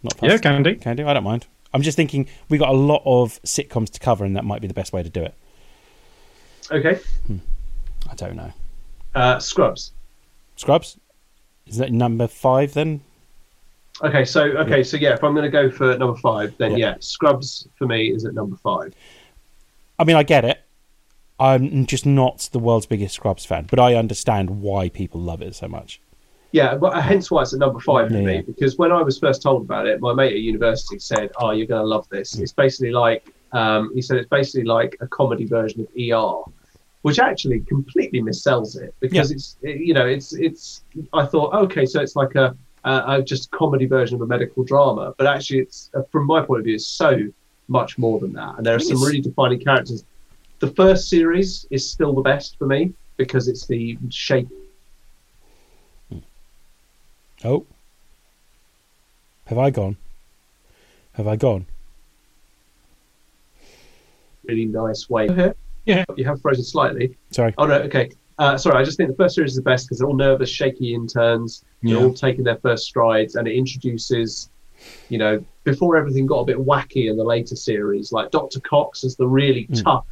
[0.02, 0.42] Not Yeah, fast.
[0.42, 0.76] can do.
[0.76, 1.06] Can do.
[1.08, 1.46] I don't mind.
[1.74, 4.68] I'm just thinking we've got a lot of sitcoms to cover, and that might be
[4.68, 5.34] the best way to do it.
[6.70, 7.00] Okay.
[7.26, 7.38] Hmm.
[8.08, 8.52] I don't know.
[9.14, 9.92] Uh, Scrubs.
[10.56, 10.98] Scrubs
[11.66, 13.00] is that number five then?
[14.02, 16.76] Okay, so okay, so yeah, if I'm going to go for number five, then Yeah.
[16.92, 16.94] yeah.
[17.00, 18.94] Scrubs for me is at number five.
[19.98, 20.60] I mean, I get it.
[21.40, 25.54] I'm just not the world's biggest Scrubs fan, but I understand why people love it
[25.54, 26.00] so much.
[26.52, 28.34] Yeah, but uh, hence why it's at number five for Yeah, me.
[28.36, 28.40] yeah.
[28.42, 31.66] Because when I was first told about it, my mate at university said, "Oh, you're
[31.66, 32.42] going to love this." Mm.
[32.42, 36.50] It's basically like um, he said it's basically like a comedy version of ER,
[37.02, 40.82] which actually completely missells it because it's you know it's it's.
[41.12, 44.64] I thought okay, so it's like a, a, a just comedy version of a medical
[44.64, 47.18] drama, but actually it's uh, from my point of view, it's so
[47.68, 50.04] much more than that, and there are some really defining characters.
[50.60, 54.48] The first series is still the best for me because it's the shape
[57.44, 57.66] Oh,
[59.46, 59.96] have I gone?
[61.12, 61.66] Have I gone?
[64.44, 65.28] really nice way.
[65.88, 66.04] Yeah.
[66.16, 67.16] You have frozen slightly.
[67.30, 67.54] Sorry.
[67.58, 68.10] Oh no, okay.
[68.38, 70.48] Uh, sorry, I just think the first series is the best because they're all nervous,
[70.48, 71.64] shaky interns.
[71.82, 72.04] They're Yeah.
[72.04, 74.50] all taking their first strides, and it introduces,
[75.08, 78.60] you know, before everything got a bit wacky in the later series, like Dr.
[78.60, 79.82] Cox as the really Mm.
[79.82, 80.06] tough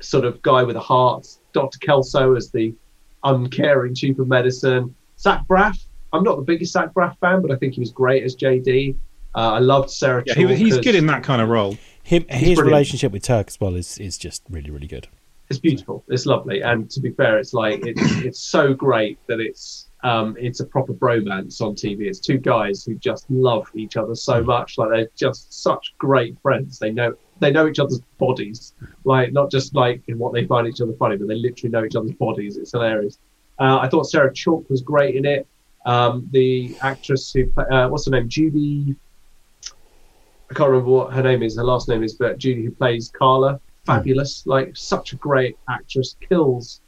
[0.00, 1.78] sort of guy with a heart, Dr.
[1.78, 2.74] Kelso as the
[3.22, 5.78] uncaring chief of medicine, Zach Braff.
[6.12, 8.94] I'm not the biggest Zach Braff fan, but I think he was great as JD.
[9.34, 10.22] Uh, I loved Sarah.
[10.26, 11.76] Yeah, he, he's good in that kind of role.
[12.04, 12.66] Him, his brilliant.
[12.66, 15.08] relationship with Turk as well is, is just really, really good.
[15.48, 16.04] it's beautiful.
[16.08, 20.36] It's lovely, and to be fair, it's like it's it's so great that it's um
[20.38, 22.02] it's a proper bromance on TV.
[22.02, 26.36] It's two guys who just love each other so much, like they're just such great
[26.42, 26.78] friends.
[26.78, 30.68] They know they know each other's bodies, like not just like in what they find
[30.68, 32.58] each other funny, but they literally know each other's bodies.
[32.58, 33.18] It's hilarious.
[33.58, 35.46] Uh, I thought Sarah Chalke was great in it.
[35.86, 38.94] Um, the actress who uh, what's her name, Judy.
[40.50, 41.56] I can't remember what her name is.
[41.56, 44.42] Her last name is, but Judy who plays Carla, fabulous.
[44.42, 44.46] Mm.
[44.46, 46.80] Like such a great actress, kills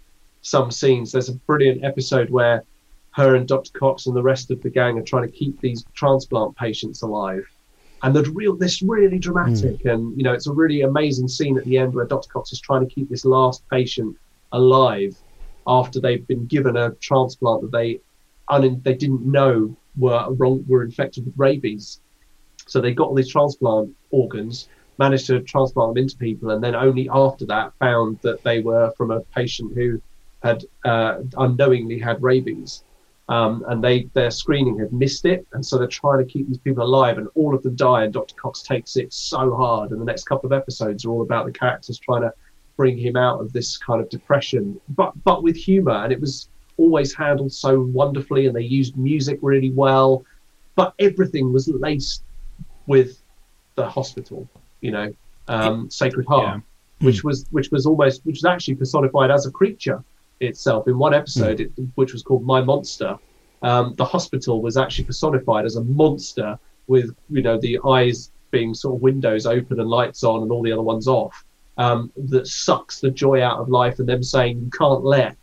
[0.42, 1.12] some scenes.
[1.12, 2.64] There's a brilliant episode where
[3.12, 3.70] her and Dr.
[3.78, 7.46] Cox and the rest of the gang are trying to keep these transplant patients alive.
[8.02, 9.92] And the real, this really dramatic, mm.
[9.92, 12.28] and you know, it's a really amazing scene at the end where Dr.
[12.28, 14.16] Cox is trying to keep this last patient
[14.52, 15.16] alive
[15.66, 18.00] after they've been given a transplant that they,
[18.48, 22.00] un- they didn't know were wrong, were infected with rabies.
[22.66, 26.74] So they got all these transplant organs, managed to transplant them into people, and then
[26.74, 30.00] only after that found that they were from a patient who
[30.42, 32.82] had uh, unknowingly had rabies.
[33.28, 36.58] Um, and they their screening had missed it, and so they're trying to keep these
[36.58, 38.04] people alive, and all of them die.
[38.04, 38.36] And Dr.
[38.36, 41.52] Cox takes it so hard, and the next couple of episodes are all about the
[41.52, 42.32] characters trying to
[42.76, 46.48] bring him out of this kind of depression, but but with humor, and it was
[46.76, 50.24] always handled so wonderfully, and they used music really well,
[50.74, 52.22] but everything was laced
[52.86, 53.18] with
[53.74, 54.48] the hospital,
[54.80, 55.12] you know,
[55.48, 56.60] um, Sacred Heart,
[57.00, 57.06] Yeah.
[57.06, 60.02] which was which was almost which was actually personified as a creature
[60.40, 63.18] itself in one episode, it, which was called My Monster.
[63.62, 68.74] Um, the hospital was actually personified as a monster with you know the eyes being
[68.74, 71.44] sort of windows open and lights on and all the other ones off.
[71.78, 75.36] Um, that sucks the joy out of life, and them saying you can't let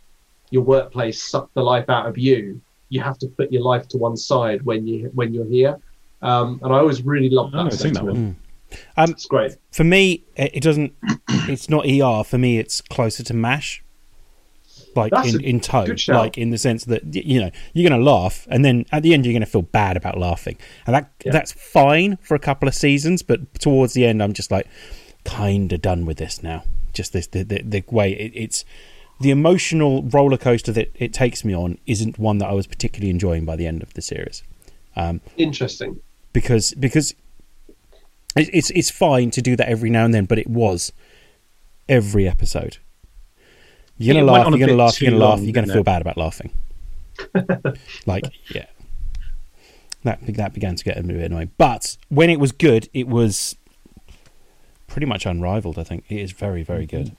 [0.50, 2.60] your workplace suck the life out of you.
[2.88, 5.78] You have to put your life to one side when you when you're here.
[6.24, 7.66] Um, and I always really love Oh, that.
[7.66, 8.36] I've seen that sentiment.
[8.96, 9.52] Um, It's great.
[9.70, 10.92] for me, it it doesn't.
[11.46, 12.24] It's not ER.
[12.24, 13.82] For me, it's closer to Mash.
[14.96, 18.00] Like That's in, a in tone, like in the sense that you know you're going
[18.00, 20.56] to laugh, and then at the end you're going to feel bad about laughing,
[20.86, 21.32] and that Yeah.
[21.32, 23.22] that's fine for a couple of seasons.
[23.22, 24.66] But towards the end, I'm just like
[25.24, 26.62] kind of done with this now.
[26.92, 28.64] Just this the the, the way it, it's
[29.20, 33.10] the emotional roller coaster that it takes me on isn't one that I was particularly
[33.10, 34.42] enjoying by the end of the series
[35.36, 36.00] Interesting.
[36.34, 37.12] Because because
[38.36, 40.92] it- it's it's fine to do that every now and then, but it was
[41.88, 42.76] every episode.
[43.96, 44.48] You're gonna laugh.
[44.50, 45.00] You're gonna laugh.
[45.00, 45.38] You're gonna laugh.
[45.38, 45.84] long, You're gonna feel it?
[45.84, 46.50] bad about laughing.
[48.06, 48.66] like yeah,
[50.02, 51.52] that that began to get a bit annoying.
[51.56, 53.56] But when it was good, it was
[54.88, 55.78] pretty much unrivaled.
[55.78, 57.16] I think it is very very good.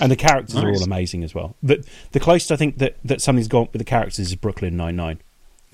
[0.00, 1.54] And the characters are all amazing as well.
[1.62, 4.96] The the closest I think that, that something's gone with the characters is Brooklyn Nine
[4.96, 5.20] Nine,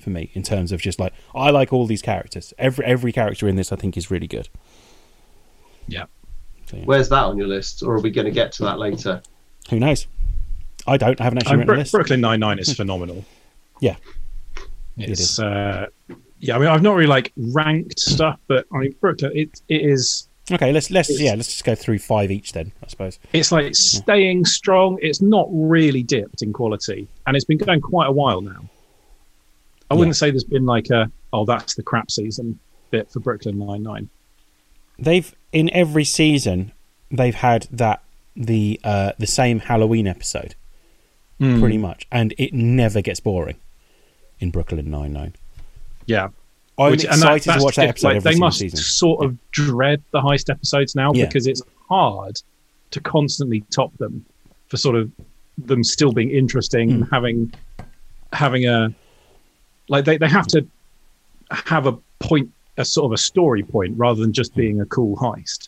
[0.01, 2.53] for me in terms of just like I like all these characters.
[2.57, 4.49] Every every character in this I think is really good.
[5.87, 6.05] Yeah.
[6.67, 6.83] So, yeah.
[6.85, 9.21] Where's that on your list, or are we going to get to that later?
[9.69, 10.07] Who knows?
[10.87, 11.19] I don't.
[11.19, 11.91] I haven't actually Um, written a list.
[11.91, 13.25] Brooklyn Nine Nine is phenomenal.
[13.81, 13.95] Yeah.
[14.97, 15.39] It's is.
[15.39, 15.87] uh,
[16.37, 16.55] yeah.
[16.55, 19.31] I mean, I've not really like ranked stuff, but I mean, Brooklyn.
[19.33, 20.27] It it is.
[20.51, 22.73] Okay, let's let's yeah, let's just go through five each then.
[22.83, 23.17] I suppose.
[23.33, 24.99] It's like staying strong.
[25.01, 28.69] It's not really dipped in quality, and it's been going quite a while now.
[29.91, 32.57] I wouldn't say there's been like a oh that's the crap season
[32.91, 34.09] bit for Brooklyn Nine Nine.
[34.97, 36.71] They've in every season
[37.09, 38.01] they've had that
[38.35, 40.55] the uh the same Halloween episode
[41.39, 43.55] pretty much, and it never gets boring
[44.39, 45.33] in Brooklyn Nine Nine.
[46.05, 46.29] Yeah,
[46.77, 48.77] I'm Which- excited that's to watch that episode like, every they must season.
[48.77, 51.25] sort of dread the heist episodes now Yeah.
[51.25, 52.39] because it's hard
[52.91, 54.23] to constantly top them
[54.69, 55.11] for sort of
[55.57, 56.95] them still being interesting Hmm.
[56.95, 57.53] and having
[58.33, 58.93] having a
[59.89, 60.65] like they, they have to
[61.51, 65.15] have a point a sort of a story point rather than just being a cool
[65.17, 65.67] heist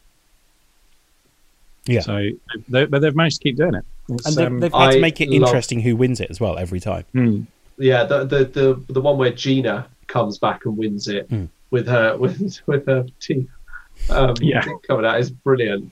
[1.86, 2.00] Yeah.
[2.02, 2.30] so
[2.70, 5.00] they, but they've managed to keep doing it It's, and they've, um, they've had to
[5.02, 7.04] make it love- interesting who wins it as well every time.
[7.14, 7.42] hmm.
[7.78, 11.46] Yeah, the the the, the one where Gina comes back and wins it Hmm.
[11.72, 13.50] with her with with her teeth
[14.10, 14.64] um, Yeah.
[14.88, 15.92] coming out is brilliant.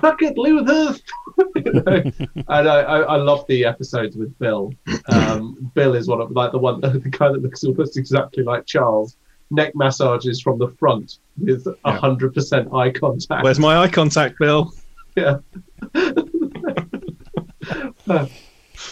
[0.00, 0.98] Fuck it, Luther.
[1.56, 1.82] You know?
[2.48, 4.72] and I, I, I love the episodes with Bill.
[5.08, 8.66] Um, Bill is one of like the one the guy that looks almost exactly like
[8.66, 9.16] Charles.
[9.50, 11.96] Neck massages from the front with a Yeah.
[11.98, 13.42] hundred percent eye contact.
[13.42, 14.72] where's my eye contact bill
[15.16, 15.38] yeah.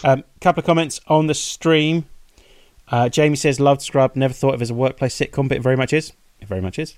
[0.03, 2.05] Um, couple of comments on the stream.
[2.89, 4.15] Uh, Jamie says, "Loved Scrub.
[4.15, 6.13] Never thought of it as a workplace sitcom, but it very much is.
[6.41, 6.95] It very much is."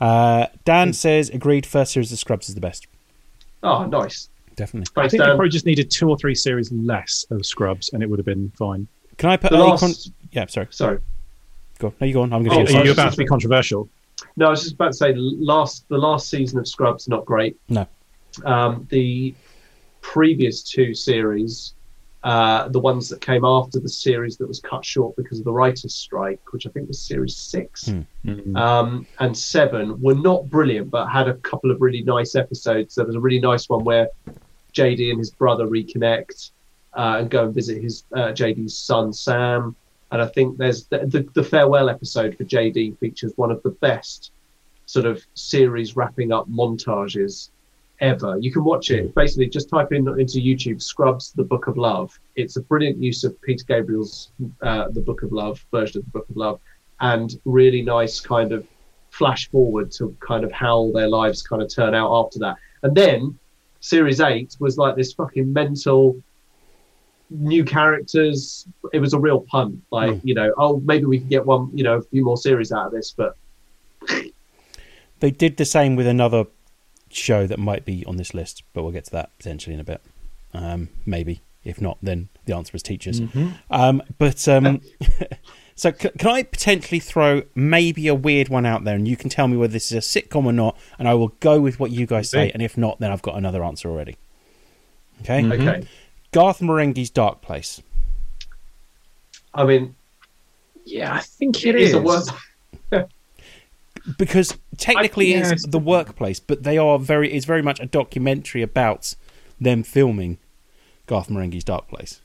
[0.00, 1.66] Uh, Dan says, "Agreed.
[1.66, 2.86] First series of Scrubs is the best.
[3.62, 4.28] Oh, nice.
[4.56, 5.36] Definitely." I Thanks, think they Dan.
[5.36, 8.50] probably just needed two or three series less of Scrubs and it would have been
[8.56, 8.86] fine
[9.18, 10.66] Can I put The a last- con- Yeah, sorry.
[10.70, 10.98] Sorry.
[11.78, 11.94] Go on.
[12.00, 12.32] No, you go on.
[12.32, 12.76] I'm Oh, going to.
[12.78, 13.88] are you about to be controversial
[14.36, 17.56] No, I was just about to say last the last season of Scrubs not great.
[17.68, 17.86] No.
[18.44, 19.34] Um, the
[20.00, 21.74] previous two series,
[22.24, 25.52] uh, the ones that came after the series that was cut short because of the
[25.52, 27.88] writers' strike, which I think was series six
[28.24, 28.56] Hmm.
[28.56, 32.94] um, and seven, were not brilliant, but had a couple of really nice episodes.
[32.96, 34.08] There was a really nice one where
[34.74, 36.50] JD and his brother reconnect
[36.96, 39.76] uh, and go and visit his uh, JD's son Sam.
[40.10, 43.76] And I think there's the, the, the farewell episode for JD features one of the
[43.80, 44.32] best
[44.86, 47.50] sort of series wrapping up montages
[48.00, 48.38] ever.
[48.40, 49.14] You can watch it.
[49.14, 52.18] Basically, just type in into YouTube Scrubs: The Book of Love.
[52.36, 54.30] It's a brilliant use of Peter Gabriel's
[54.62, 56.60] uh, The Book of Love version of The Book of Love,
[57.00, 58.66] and really nice kind of
[59.10, 62.56] flash forward to kind of how their lives kind of turn out after that.
[62.82, 63.38] And then
[63.80, 66.20] Series Eight was like this fucking mental
[67.30, 68.66] new characters.
[68.92, 69.82] It was a real punt.
[69.90, 70.20] Like Mm.
[70.24, 72.86] you know, oh maybe we can get one, you know, a few more series out
[72.86, 73.36] of this, but
[75.20, 76.44] They did the same with another
[77.10, 79.84] show that might be on this list, but we'll get to that potentially in a
[79.84, 80.00] bit.
[80.54, 81.40] Um, maybe.
[81.64, 83.20] If not, then the answer is teachers.
[83.70, 84.80] Um, but um,
[85.74, 89.28] so, c- can I potentially throw maybe a weird one out there, and you can
[89.28, 91.90] tell me whether this is a sitcom or not, and I will go with what
[91.90, 92.50] you guys say.
[92.52, 94.16] And if not, then I've got another answer already.
[95.22, 95.86] Okay, okay.
[96.32, 97.82] Garth Marenghi's Dark Place.
[99.52, 99.94] I mean,
[100.84, 102.24] Yeah, I think it is a work.
[104.16, 107.32] Because technically I- yeah, it's it's the workplace, but they are very.
[107.32, 109.14] It's very much a documentary about
[109.60, 110.38] them filming
[111.06, 112.20] Garth Marenghi's Dark Place.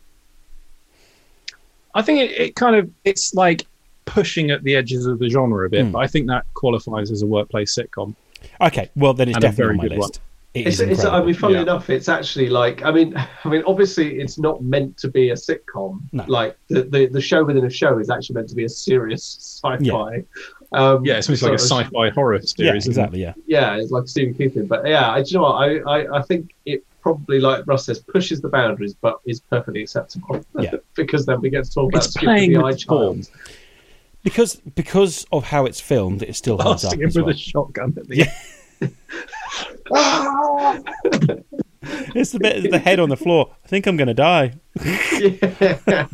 [1.95, 3.65] I think it, it kind of it's like
[4.05, 5.91] pushing at the edges of the genre a bit, Mm.
[5.93, 8.15] but I think that qualifies as a workplace sitcom.
[8.59, 9.99] Okay, well then it's And a definitely very on my good one.
[10.09, 10.21] list.
[10.53, 11.63] It It's, is it's, I mean, funnily Yeah.
[11.63, 15.33] enough, it's actually like I mean, I mean, obviously, it's not meant to be a
[15.35, 16.01] sitcom.
[16.11, 16.25] No.
[16.27, 19.23] Like the, the the show within a show is actually meant to be a serious
[19.63, 20.23] sci-fi.
[20.73, 22.83] Um, Yeah, it's almost like a sci-fi horror series.
[22.83, 23.21] isn't exactly.
[23.21, 24.65] Yeah, Yeah, it's like Stephen King thing.
[24.67, 25.55] But yeah, I, do you know what?
[25.55, 29.81] I, I, I think it probably, like Russ says, pushes the boundaries, but is perfectly
[29.83, 30.43] acceptable.
[30.59, 30.75] Yeah.
[30.95, 33.21] because then we get to talk about It's Skip playing the with Eye form.
[34.23, 36.93] Because because of how it's filmed, it still holds up.
[36.93, 37.29] Him with well.
[37.29, 38.31] a shotgun at the Yeah.
[42.15, 43.53] It's the bit the head on the floor.
[43.63, 44.53] I think I'm going to die.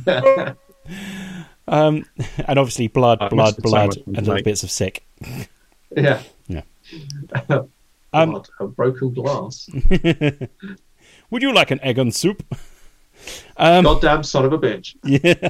[0.08, 0.54] yeah.
[1.70, 2.06] Um,
[2.48, 4.44] and obviously blood, blood, have so blood, and little make.
[4.46, 5.04] bits of sick.
[5.96, 6.22] yeah.
[6.48, 6.62] Yeah.
[8.12, 9.70] Um, Blood, a broken glass.
[11.30, 12.44] Would you like an egg and soup?
[13.58, 14.96] Um, Goddamn son of a bitch.
[15.04, 15.50] yeah,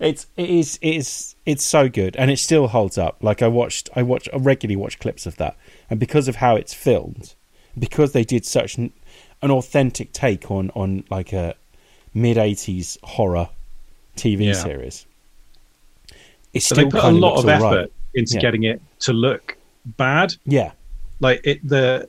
[0.00, 3.18] it's it is it is it's so good, and it still holds up.
[3.22, 5.56] Like I watched, I watch, I regularly watch clips of that,
[5.88, 7.34] and because of how it's filmed,
[7.78, 8.92] because they did such an,
[9.40, 11.54] an authentic take on on like a
[12.12, 13.50] mid '80s horror
[14.16, 14.52] TV Yeah.
[14.54, 15.06] series,
[16.54, 17.92] it So still they put a lot of effort right.
[18.14, 18.40] into Yeah.
[18.40, 19.56] getting it to look
[19.96, 20.34] bad.
[20.44, 20.72] Yeah,
[21.20, 22.08] Like it, the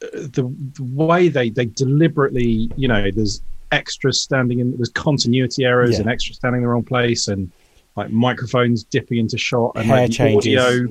[0.00, 0.42] the,
[0.76, 6.00] the way they they deliberately, you know, there's extra standing in, there's continuity errors Yeah.
[6.00, 7.50] and extra standing in the wrong place, and
[7.96, 10.86] like microphones dipping into shot, and Hair like the audio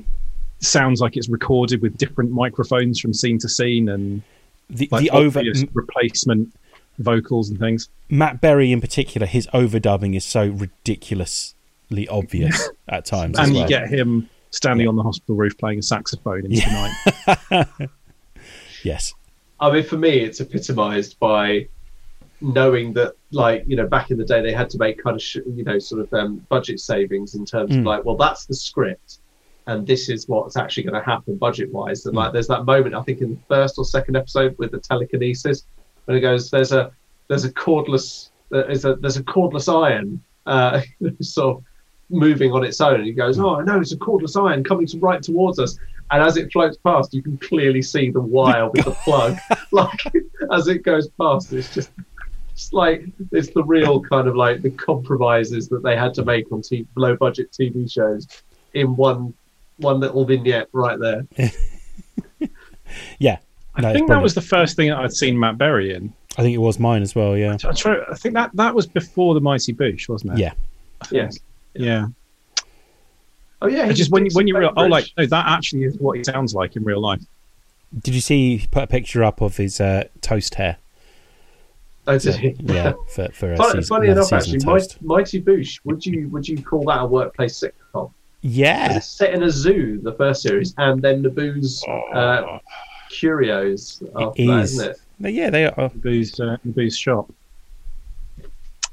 [0.60, 4.22] sounds like it's recorded with different microphones from scene to scene, and
[4.70, 6.54] the like the over obvious replacement
[7.00, 7.90] vocals and things.
[8.10, 11.56] Matt Berry in particular, his overdubbing is so ridiculously
[12.10, 13.38] obvious at times.
[13.40, 13.64] as and well.
[13.64, 14.90] you get him standing Yeah.
[14.90, 16.94] on the hospital roof playing a saxophone into Yeah.
[17.50, 17.90] the night.
[18.84, 19.14] yes,
[19.60, 21.68] I mean, for me, it's epitomised by
[22.42, 25.22] knowing that, like, you know, back in the day, they had to make kind of,
[25.22, 27.80] sh- you know, sort of um, budget savings in terms Mm.
[27.80, 29.20] of like, well, that's the script,
[29.68, 32.06] and this is what's actually going to happen budget wise.
[32.06, 32.20] And Mm.
[32.20, 35.66] like, there's that moment I think in the first or second episode with the telekinesis
[36.06, 36.92] when it goes, there's a
[37.28, 40.82] there's a cordless there's a there's a cordless iron uh,
[41.22, 41.64] sort of
[42.10, 43.04] moving on its own.
[43.04, 45.78] He goes, oh, I know, it's a cordless iron coming to right towards us.
[46.12, 49.38] And as it floats past, you can clearly see the wire with the plug,
[49.72, 50.00] like
[50.52, 51.54] as it goes past.
[51.54, 51.92] It's just,
[52.52, 56.52] it's like it's the real kind of like the compromises that they had to make
[56.52, 58.28] on t- low budget TV shows
[58.74, 59.34] in one
[59.78, 61.28] one little vignette right there.
[63.20, 63.38] yeah.
[63.76, 66.12] I No, it's think that was the first thing I'd seen Matt Berry in.
[66.38, 67.38] I think it was mine as well.
[67.38, 70.40] Yeah, I, try, I think that that was before the Mighty Boosh, wasn't it?
[70.40, 70.54] yeah.
[71.12, 71.38] Yes.
[71.80, 72.08] Yeah.
[73.62, 73.88] Oh yeah.
[73.90, 76.18] It's just when you did when you real, oh, like no, that actually is what
[76.18, 77.22] he sounds like in real life.
[78.02, 80.78] Did you see he put a picture up of his uh, toast hair?
[82.08, 82.56] Oh, did he?
[82.60, 85.02] Yeah, for for a Funny, season, funny enough, actually, of toast.
[85.02, 85.80] Mighty, Mighty Boosh.
[85.84, 88.12] Would you would you call that a workplace sitcom?
[88.42, 92.00] Yeah, It's set in a zoo, the first series, and then Naboo's Oh.
[92.14, 92.60] uh,
[93.10, 94.74] Curios after It that, is.
[94.80, 95.34] isn't it?
[95.34, 95.90] Yeah, they are.
[95.96, 97.30] Boo's uh, Boo's shop.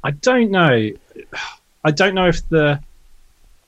[0.03, 0.90] I don't know.
[1.87, 2.81] I don't know if the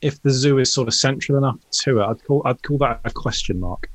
[0.02, 2.04] if the zoo is sort of central enough to it.
[2.04, 3.88] I'd call I'd call that a question mark.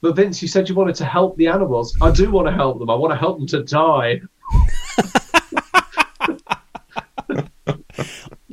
[0.00, 1.96] But Vince, you said you wanted to help the animals.
[2.02, 2.90] I do want to help them.
[2.90, 4.20] I want to help them to die.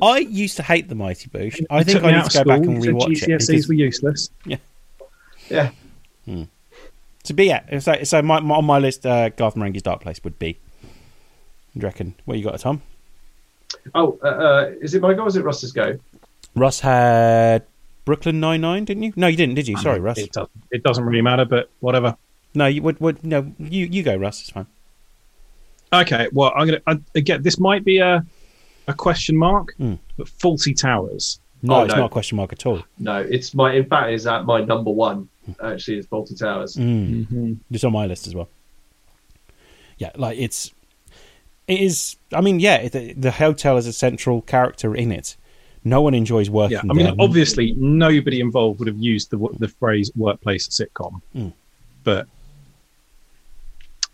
[0.00, 1.60] I used to hate the Mighty Boosh.
[1.70, 3.28] I think I need to of go back and said rewatch it.
[3.28, 4.30] GCSEs because- were useless.
[4.46, 4.58] Yeah.
[5.50, 5.70] Yeah.
[7.24, 10.22] To be yeah, so, so my, my, on my list, uh, Garth Marenghi's Dark Place
[10.24, 10.52] would be.
[10.52, 10.88] Do
[11.74, 12.14] you reckon?
[12.26, 12.82] What you got, Tom?
[13.94, 15.98] Oh, uh, uh, is it my go or is it Russ's go?
[16.54, 17.64] Russ had
[18.04, 19.12] Brooklyn Nine Nine, didn't you?
[19.16, 19.76] No, you didn't, did you?
[19.78, 20.18] Sorry, Russ.
[20.18, 22.16] It doesn't, it doesn't really matter, but whatever.
[22.54, 23.00] No, you would.
[23.00, 24.40] would no, you you go, Russ.
[24.40, 24.66] It's fine.
[25.92, 27.42] Okay, well, I'm gonna I, again.
[27.42, 28.24] This might be a
[28.86, 29.94] a question mark, Hmm.
[30.16, 31.40] but fawlty towers.
[31.62, 32.00] No, Oh, it's no.
[32.00, 32.82] not a question mark at all.
[32.98, 33.72] No, it's my.
[33.74, 35.28] In fact, is at my number one.
[35.62, 36.76] Actually, is Fawlty Towers.
[36.76, 37.26] Mm.
[37.26, 37.52] Mm-hmm.
[37.70, 38.48] It's on my list as well.
[39.98, 40.72] Yeah, like it's
[41.68, 42.16] it is.
[42.32, 45.36] I mean, yeah, the, the hotel is a central character in it.
[45.86, 47.14] No one enjoys working Yeah, I mean, there.
[47.18, 51.52] obviously, nobody involved would have used the the phrase "workplace sitcom," Mm.
[52.04, 52.26] but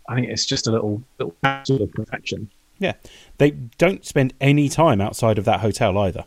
[0.07, 2.49] I think it's just a little little capsule of perfection.
[2.79, 2.93] Yeah,
[3.37, 6.25] they don't spend any time outside of that hotel either.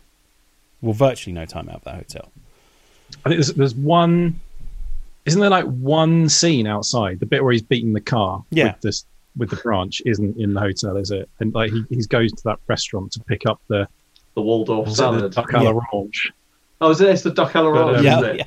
[0.81, 2.31] Well, virtually no time out of that hotel.
[3.25, 4.41] I think there's there's one.
[5.27, 8.45] Isn't there like one scene outside the bit where he's beating the car?
[8.51, 8.73] Yeah.
[8.73, 9.05] With this
[9.37, 11.29] with the branch isn't in the hotel, is it?
[11.41, 13.87] And like he, he goes to that restaurant to pick up the,
[14.35, 15.33] The Waldorf was it the salad.
[15.35, 16.33] duck à l'orange.
[16.81, 17.09] Oh, is it?
[17.11, 18.37] It's the duck à l'orange, Um, yeah, isn't it?
[18.39, 18.45] yeah.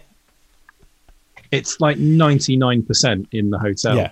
[1.52, 3.96] it's like 99% in the hotel.
[3.98, 4.12] Yeah.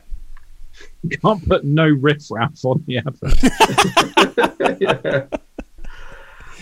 [1.04, 4.82] You can't put no riffraff on the advert.
[4.82, 5.26] yeah.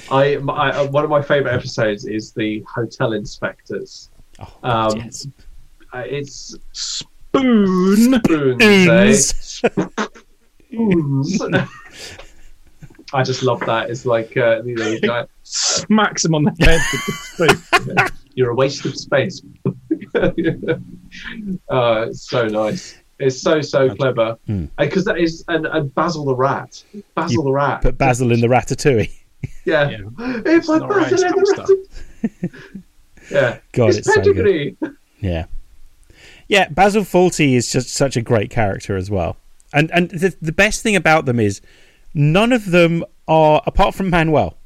[0.11, 4.09] I, my, uh, one of my favorite episodes is the hotel inspectors.
[4.39, 5.27] Oh, Um, yes.
[5.93, 6.55] Uh, it's
[7.35, 8.21] Spoon.
[8.23, 9.13] spoons, eh?
[9.13, 9.93] Spoons.
[11.35, 11.41] spoons.
[13.13, 13.89] I just love that.
[13.89, 17.11] It's like uh, you know, the guy, Smacks him on the head with the
[17.91, 17.97] spoon.
[18.35, 19.41] you're a waste of space.
[20.15, 20.31] uh,
[22.07, 22.97] it's so nice.
[23.19, 24.69] It's so so clever Mm.
[24.77, 26.83] because that is and, and Basil the rat.
[27.15, 27.81] Basil the rat.
[27.81, 29.11] Put Basil in the ratatouille.
[29.65, 29.89] yeah.
[29.89, 29.97] Yeah.
[30.45, 31.77] It's like not right, Basil in the
[32.31, 32.51] rat.
[33.31, 33.59] yeah.
[33.71, 34.35] God, it's, it's so good.
[34.35, 34.77] pedigree.
[35.21, 35.45] Yeah,
[36.53, 36.69] yeah.
[36.69, 39.37] Basil Fawlty is just such a great character as well,
[39.73, 41.59] and and the the best thing about them is
[42.13, 44.57] none of them are apart from Manuel.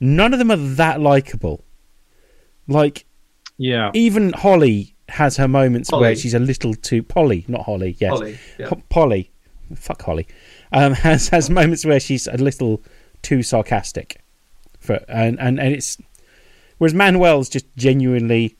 [0.00, 1.64] None of them are that likable.
[2.66, 3.04] Like
[3.56, 3.90] Yeah.
[3.94, 7.96] even Holly has her moments where she's a little too Polly, not Holly.
[7.98, 8.70] Yes, Polly, yeah.
[8.90, 9.30] Polly.
[9.74, 10.26] Fuck Holly.
[10.72, 12.82] Um, has has moments where she's a little
[13.22, 14.20] too sarcastic,
[14.78, 15.96] for and and and it's
[16.78, 18.57] whereas Manuel's just genuinely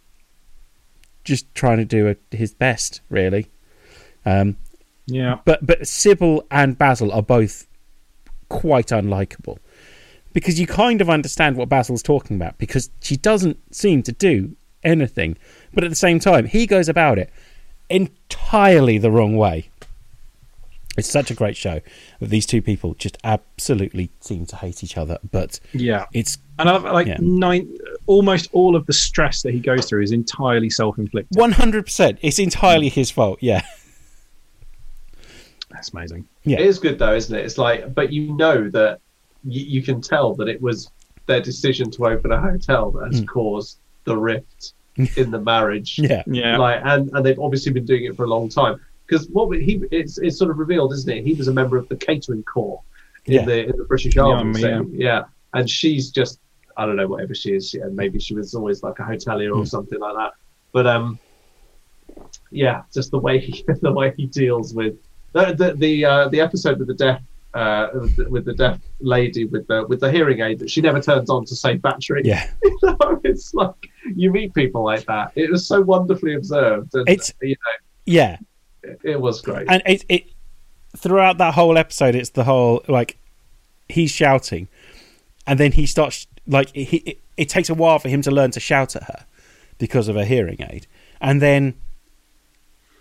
[1.29, 3.47] just trying to do a, his best, really.
[4.26, 4.57] Um,
[5.07, 5.39] Yeah.
[5.45, 7.66] but but Sybil and Basil are both
[8.49, 9.59] quite unlikable
[10.33, 14.57] because you kind of understand what Basil's talking about because she doesn't seem to do
[14.83, 15.37] anything,
[15.72, 17.31] but at the same time he goes about it
[17.91, 19.70] entirely the wrong way.
[20.99, 21.80] It's such a great show
[22.20, 26.07] that these two people just absolutely seem to hate each other, but Yeah.
[26.12, 27.18] it's And I've like Yeah.
[27.20, 31.38] nine, almost all of the stress that he goes through is entirely self-inflicted.
[31.38, 32.18] one hundred percent.
[32.20, 33.38] It's entirely his fault.
[33.40, 33.62] Yeah,
[35.70, 36.26] That's amazing.
[36.44, 36.59] Yeah.
[36.61, 37.44] It is good though, isn't it?
[37.44, 39.01] It's like, but you know that
[39.44, 40.90] you, you can tell that it was
[41.26, 43.26] their decision to open a hotel that has hmm.
[43.26, 44.72] caused the rift
[45.16, 45.99] in the marriage.
[45.99, 46.57] Yeah, Yeah.
[46.57, 48.80] Like, and and they've obviously been doing it for a long time.
[49.09, 51.24] Because what he it's it's sort of revealed, isn't it?
[51.24, 52.82] He was a member of the catering corps
[53.24, 53.44] in Yeah.
[53.46, 54.61] the in the British Army.
[54.61, 55.22] Yeah, so, yeah.
[55.54, 56.40] and she's just
[56.76, 57.72] I don't know whatever she is.
[57.74, 59.68] Yeah, maybe she was always like a hotelier or Mm.
[59.68, 60.32] something like that.
[60.72, 61.18] But um,
[62.50, 64.96] yeah, just the way he the way he deals with
[65.32, 67.22] the the the, uh, the episode with the deaf.
[67.54, 67.88] Uh,
[68.28, 71.46] with the- deaf lady with the with the hearing aid that she never turns on
[71.46, 72.20] to save battery.
[72.24, 72.50] yeah.
[72.62, 73.72] You know, it's like
[74.14, 75.32] you meet people like that.
[75.34, 77.56] It was so wonderfully observed, and It's- you
[78.04, 78.36] yeah.
[78.89, 79.66] It, it was great.
[79.68, 80.24] and it it
[80.97, 83.18] throughout that whole episode it's the whole like
[83.89, 84.68] he's shouting
[85.47, 88.51] and then he starts like he it, it takes a while for him to learn
[88.51, 89.24] to shout at her
[89.78, 90.86] because of her hearing aid.
[91.20, 91.74] And then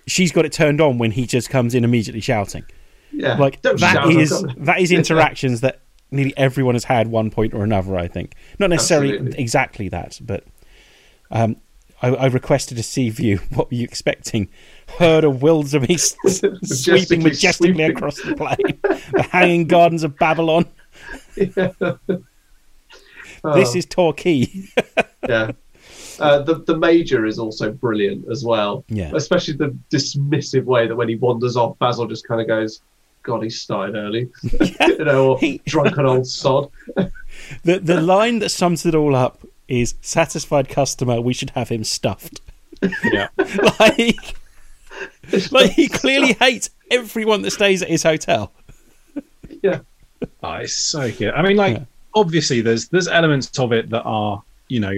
[0.05, 2.63] she's got it turned on when he just comes in immediately shouting.
[3.11, 5.81] Yeah, like Don't that is, that is interactions that
[6.11, 8.35] nearly everyone has had one point or another i think.
[8.59, 9.39] Not necessarily Absolutely.
[9.41, 10.43] exactly that but
[11.31, 11.57] um
[12.01, 13.39] I, I requested a sea view.
[13.55, 14.49] What were you expecting?
[14.99, 16.15] Herd of wildebeest
[16.63, 17.91] sweeping Majestically sweeping.
[17.97, 18.79] across the plain.
[19.13, 20.65] the hanging gardens of Babylon.
[21.35, 21.53] This
[23.43, 24.47] Oh, is Torquay.
[25.27, 25.51] yeah.
[26.19, 28.83] Uh, the the major is also brilliant as well.
[28.87, 29.11] Yeah.
[29.13, 32.81] especially the dismissive way that when he wanders off, Basil just kind of goes,
[33.21, 34.27] "God, he started early,"
[34.87, 36.69] you know, or He- drunken old sod.
[37.63, 41.83] the the line that sums it all up is satisfied customer, we should have him
[41.83, 42.41] stuffed.
[43.03, 43.27] Yeah.
[43.79, 44.35] like
[45.51, 48.51] like he clearly hates everyone that stays at his hotel.
[49.61, 49.79] yeah,
[50.43, 51.33] Oh, it's so good.
[51.33, 51.83] I mean, like Yeah.
[52.15, 54.93] obviously there's there's elements of it that are you know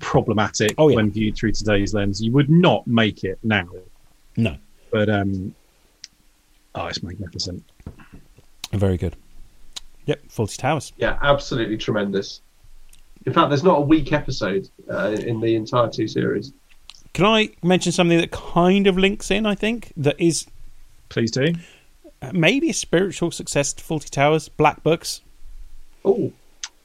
[0.00, 0.96] problematic Oh, yeah.
[0.96, 2.20] when viewed through today's lens.
[2.22, 3.68] You would not make it now,
[4.36, 4.56] No.
[4.90, 5.54] but um,
[6.74, 7.62] oh, it's magnificent.
[8.72, 9.16] Very good.
[10.06, 10.92] Yep, Fawlty Towers.
[10.96, 12.40] yeah, absolutely tremendous.
[13.26, 16.52] In fact, there's not a weak episode uh, in the entire two series.
[17.12, 20.46] Can I mention something that kind of links in, I think, that is
[21.08, 21.52] Please do.
[22.22, 24.48] uh, maybe a spiritual success to Fawlty Towers?
[24.48, 25.20] Black Books.
[26.04, 26.32] Oh,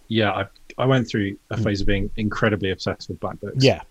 [0.09, 0.45] Yeah, I
[0.77, 3.63] I went through a phase of being incredibly obsessed with black books.
[3.63, 3.81] Yeah.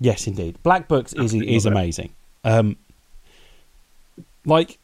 [0.00, 0.56] Yes, indeed.
[0.62, 2.12] Black Books is Absolutely is love amazing.
[2.44, 2.76] Um,
[4.46, 4.78] like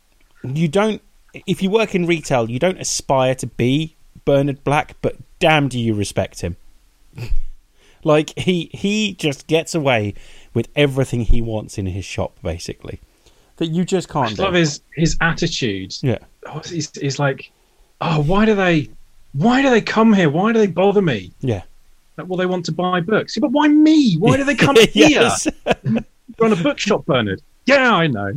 [0.44, 1.00] you don't
[1.46, 3.94] if you work in retail, you don't aspire to be
[4.26, 6.56] Bernard Black, but damn, do you respect him?
[8.04, 10.14] like he he just gets away
[10.54, 13.00] with everything he wants in his shop, basically.
[13.56, 14.28] That you just can't.
[14.28, 14.44] just do.
[14.44, 15.94] love his his attitude.
[16.02, 17.50] Yeah, Oh, he's, he's like,
[18.00, 18.88] oh, why do they,
[19.32, 20.30] why do they come here?
[20.30, 21.32] Why do they bother me?
[21.40, 21.62] yeah.
[22.16, 23.36] Like, well, they want to buy books.
[23.36, 24.14] Yeah, but why me?
[24.16, 24.88] Why do they come here?
[24.94, 25.46] yes.
[26.38, 27.42] Run a bookshop, Bernard.
[27.66, 28.32] Yeah, I know.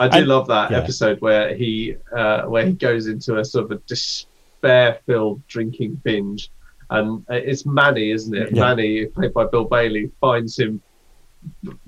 [0.00, 0.78] I do And- love that yeah.
[0.78, 6.50] episode where he uh, where he goes into a sort of a despair-filled drinking binge,
[6.90, 8.52] and it's Manny, isn't it?
[8.52, 8.60] Yeah.
[8.62, 10.80] Manny, played by Bill Bailey, finds him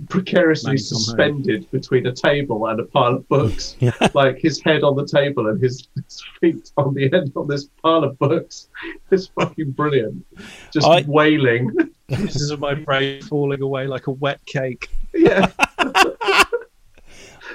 [0.09, 3.93] precariously Manny suspended between a table and a pile of books, Yeah.
[4.15, 7.69] like his head on the table and his, his feet on the end on this
[7.83, 8.69] pile of books.
[9.11, 10.25] It's fucking brilliant.
[10.73, 11.71] Just I- wailing.
[12.09, 14.89] Pieces of my brain falling away like a wet cake.
[15.15, 15.51] yeah.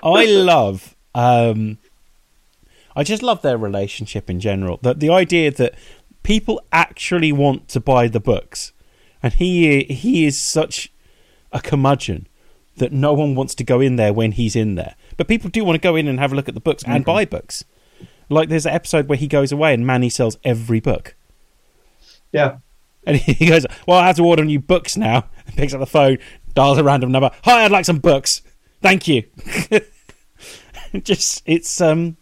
[0.04, 0.96] I love.
[1.16, 1.78] Um,
[2.96, 4.80] I just love their relationship in general.
[4.82, 5.76] The the idea that
[6.24, 8.74] people actually want to buy the books,
[9.22, 10.92] and he he is such
[11.52, 12.28] a curmudgeon
[12.78, 14.96] that no one wants to go in there when he's in there.
[15.16, 17.04] But people do want to go in and have a look at the books and
[17.04, 17.64] buy books.
[18.30, 21.16] Like there's an episode where he goes away and Manny sells every book.
[22.32, 22.58] Yeah.
[23.06, 25.26] And he goes, Well, I have to order new books now.
[25.46, 26.18] And picks up the phone,
[26.54, 27.32] dials a random number.
[27.44, 28.42] Hi, I'd like some books.
[28.82, 29.24] Thank you.
[31.04, 32.18] Just, it's, um,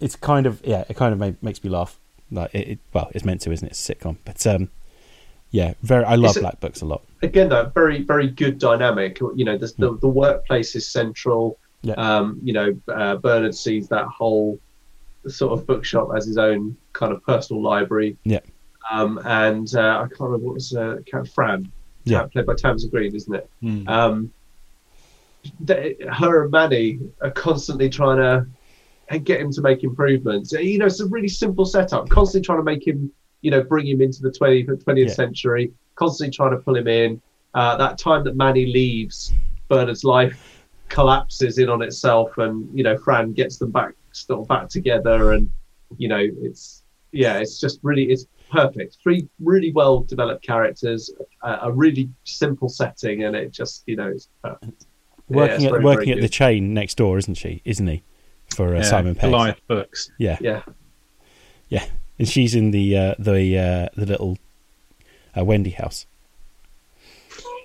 [0.00, 1.98] it's kind of, yeah, it kind of ma- makes me laugh.
[2.30, 3.70] Like, it, it, well, it's meant to, isn't it?
[3.72, 4.16] It's a sitcom.
[4.24, 4.70] But, um,
[5.50, 7.02] yeah, very, I love Black Books a lot.
[7.22, 11.92] again though very very good dynamic you know the, the, the workplace is central Yeah.
[11.98, 14.58] um you know uh, bernard sees that whole
[15.28, 18.40] sort of bookshop as his own kind of personal library Yeah.
[18.90, 20.96] um and uh, i can't remember what was uh
[21.34, 21.70] fran
[22.04, 22.24] Yeah.
[22.26, 23.88] played by tamsin greig isn't it Mm.
[23.88, 24.32] um
[25.66, 28.46] th- her and manny are constantly trying to
[29.08, 32.58] and get him to make improvements you know it's a really simple setup constantly trying
[32.58, 35.12] to make him you know bring him into the 20th 20th Yeah.
[35.12, 37.20] century constantly trying to pull him in
[37.54, 39.32] uh, that time that manny leaves
[39.68, 44.48] bernard's life collapses in on itself and you know fran gets them back sort of
[44.48, 45.50] back together and
[45.98, 46.82] you know it's
[47.12, 51.10] yeah it's just really it's perfect three really well developed characters
[51.42, 54.84] a, a really simple setting and it just you know it's perfect
[55.28, 57.62] Yeah, Working it's at, very, working very at the chain next door, isn't she?
[57.64, 58.02] Isn't he?
[58.54, 59.30] For uh, Yeah, Simon Pegg.
[59.30, 60.10] Goliath books.
[60.18, 60.36] Yeah.
[60.40, 60.62] yeah
[61.68, 61.86] Yeah.
[62.18, 64.36] And she's in the, uh, the, uh, the little,
[65.36, 66.06] uh, Wendy house.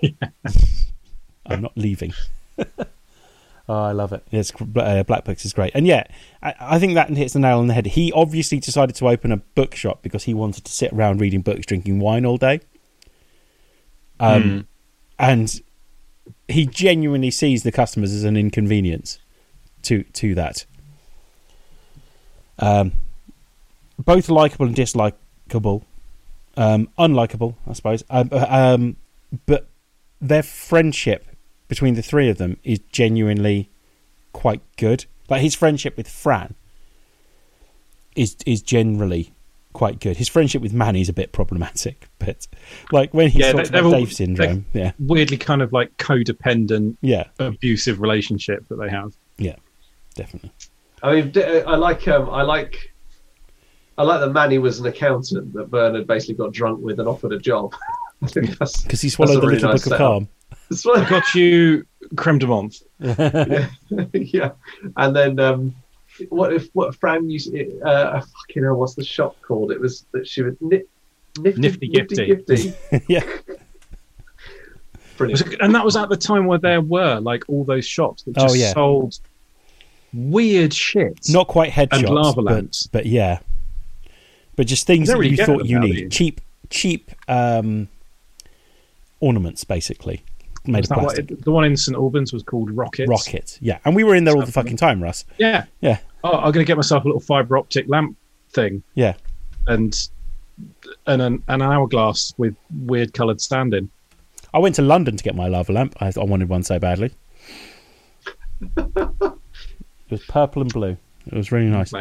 [1.45, 2.13] I'm not leaving.
[3.69, 4.23] oh, I love it.
[4.31, 6.03] It's uh, Black Books is great, and yeah,
[6.41, 7.85] I, I think that hits the nail on the head.
[7.87, 11.65] He obviously decided to open a bookshop because he wanted to sit around reading books,
[11.65, 12.61] drinking wine all day.
[14.19, 14.59] Um, Hmm.
[15.19, 15.61] and
[16.47, 19.19] he genuinely sees the customers as an inconvenience
[19.83, 20.65] to to that.
[22.59, 22.93] Um,
[23.99, 25.83] both likable and dislikable,
[26.55, 28.03] um, unlikable, I suppose.
[28.09, 28.95] Um, uh, um,
[29.45, 29.67] but
[30.19, 31.27] their friendship
[31.67, 33.69] between the three of them is genuinely
[34.33, 35.05] quite good.
[35.29, 36.55] Like his friendship with Fran
[38.15, 39.33] is is generally
[39.73, 40.17] quite good.
[40.17, 42.47] His friendship with Manny is a bit problematic, but
[42.91, 45.73] like when he Yeah, talks they- about they're all- Dave syndrome, yeah, Weirdly, kind of
[45.73, 49.13] like codependent, yeah, abusive relationship that they have.
[49.37, 49.55] Yeah,
[50.15, 50.51] definitely.
[51.03, 51.31] I mean,
[51.67, 52.91] I like um, I like
[53.99, 57.33] I like that Manny was an accountant that Bernard basically got drunk with and offered
[57.33, 57.75] a job.
[58.23, 60.27] I think that's Because he swallowed a the really little nice book of calm.
[60.69, 62.83] That's what I got you creme de menthe.
[64.33, 64.51] yeah.
[64.95, 65.75] And then um,
[66.29, 67.53] what if what Fran used?
[67.83, 69.71] Uh, fucking hell, what's the shop called?
[69.71, 70.85] It was that she was nif-
[71.37, 72.45] nifty, Nifty Gifty.
[72.45, 73.03] Gifty.
[73.07, 73.23] yeah,
[75.17, 75.55] Brilliant.
[75.61, 78.43] and that was at the time where there were like all those shops that Oh,
[78.43, 78.73] just yeah.
[78.73, 79.19] sold
[80.13, 81.19] weird shit.
[81.29, 82.87] not quite headshots, And lava but, lamps.
[82.87, 83.39] but yeah,
[84.55, 87.87] but just things that really you thought you need, cheap, cheap um,
[89.19, 90.23] ornaments, basically
[90.67, 91.31] made of plastic.
[91.31, 93.07] it- the one in St Albans was called Rocket.
[93.09, 95.25] Rocket, yeah, and we were in there all the fucking time, Russ.
[95.37, 95.65] Yeah.
[95.81, 95.99] Yeah.
[96.23, 98.17] Oh, I'm going to get myself a little fiber optic lamp
[98.51, 99.13] thing Yeah,
[99.67, 99.95] and
[101.05, 102.55] and an, an hourglass with
[102.85, 103.89] weird coloured standing.
[104.53, 105.95] I went to London to get my lava lamp.
[105.99, 107.11] I, I wanted one so badly.
[108.77, 109.33] it
[110.09, 110.97] was purple and blue.
[111.27, 111.93] It was really nice.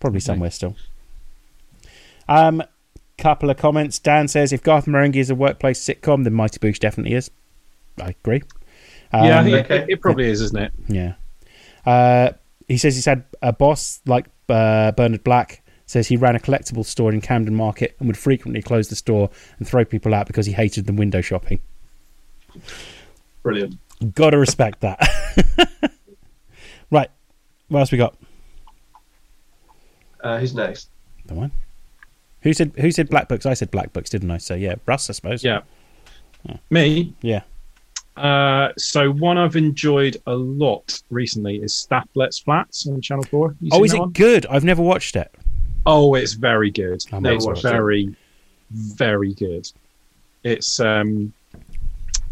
[0.00, 0.76] Probably somewhere still.
[2.28, 2.62] Um,
[3.16, 3.98] couple of comments.
[3.98, 7.30] Dan says if Garth Marenghi is a workplace sitcom, then Mighty Boosh definitely is.
[8.00, 8.42] I agree.
[9.12, 9.78] Um, yeah, I okay.
[9.82, 10.72] it, it probably is, isn't it?
[10.88, 11.14] Yeah.
[11.86, 12.32] Uh,
[12.68, 15.62] he says he's had a boss like uh, Bernard Black.
[15.86, 19.28] Says he ran a collectible store in Camden Market and would frequently close the store
[19.58, 21.60] and throw people out because he hated them window shopping.
[23.42, 23.76] Brilliant.
[24.14, 24.98] Got to respect that.
[26.90, 27.10] right.
[27.68, 28.16] What else we got?
[30.22, 30.88] Uh, who's next?
[31.26, 31.52] The one.
[32.40, 33.46] Who said who said black books?
[33.46, 34.38] I said black books, didn't I?
[34.38, 35.44] So yeah, Russ, I suppose.
[35.44, 35.60] Yeah.
[36.70, 37.14] Me.
[37.22, 37.42] Yeah.
[38.16, 43.56] Uh, so one I've enjoyed a lot recently is Stath Lets Flats on Channel Four.
[43.60, 44.10] You Oh, is it one?
[44.10, 44.46] good?
[44.46, 45.34] I've never watched it.
[45.86, 47.04] Oh, it's very good.
[47.12, 47.62] I It's watch it.
[47.62, 48.14] very,
[48.70, 49.70] very good.
[50.44, 51.32] It's um,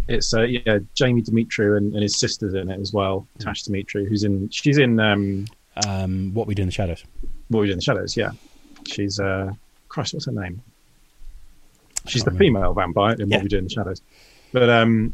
[0.09, 3.27] it's uh, yeah, Jamie Demetriou and, and his sister's in it as well.
[3.39, 3.43] Hmm.
[3.45, 5.47] Tash Demetriou, who's in, she's in um,
[5.87, 7.05] Um, what we do in the shadows.
[7.49, 8.17] What We Do in the Shadows.
[8.17, 8.31] Yeah,
[8.87, 9.53] she's uh,
[9.89, 10.63] Christ, what's her name?
[12.07, 12.45] She's the remember.
[12.45, 13.37] female vampire in Yeah.
[13.39, 14.01] What We Do in the Shadows.
[14.53, 15.13] But um,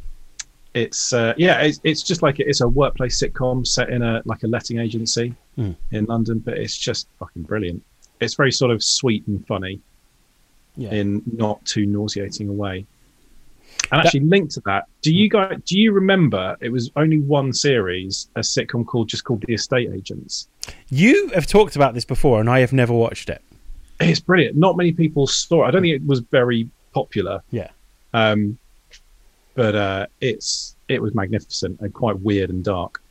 [0.74, 4.42] it's uh, yeah, it's, it's just like it's a workplace sitcom set in a like
[4.42, 5.72] a letting agency Hmm.
[5.90, 7.82] in London, but it's just fucking brilliant.
[8.20, 9.80] It's very sort of sweet and funny
[10.76, 10.92] Yeah.
[10.92, 12.86] in not too nauseating a way.
[13.90, 17.18] And That- actually, linked to that, do you guys do you remember it was only
[17.18, 20.46] one series, a sitcom called just called The Estate Agents?
[20.90, 23.42] You have talked about this before, and I have never watched it.
[24.00, 24.56] It's brilliant.
[24.56, 25.68] Not many people saw it.
[25.68, 27.42] I don't think it was very popular.
[27.50, 27.70] Yeah.
[28.14, 28.58] Um,
[29.58, 33.02] but uh, it's it was magnificent and quite weird and dark.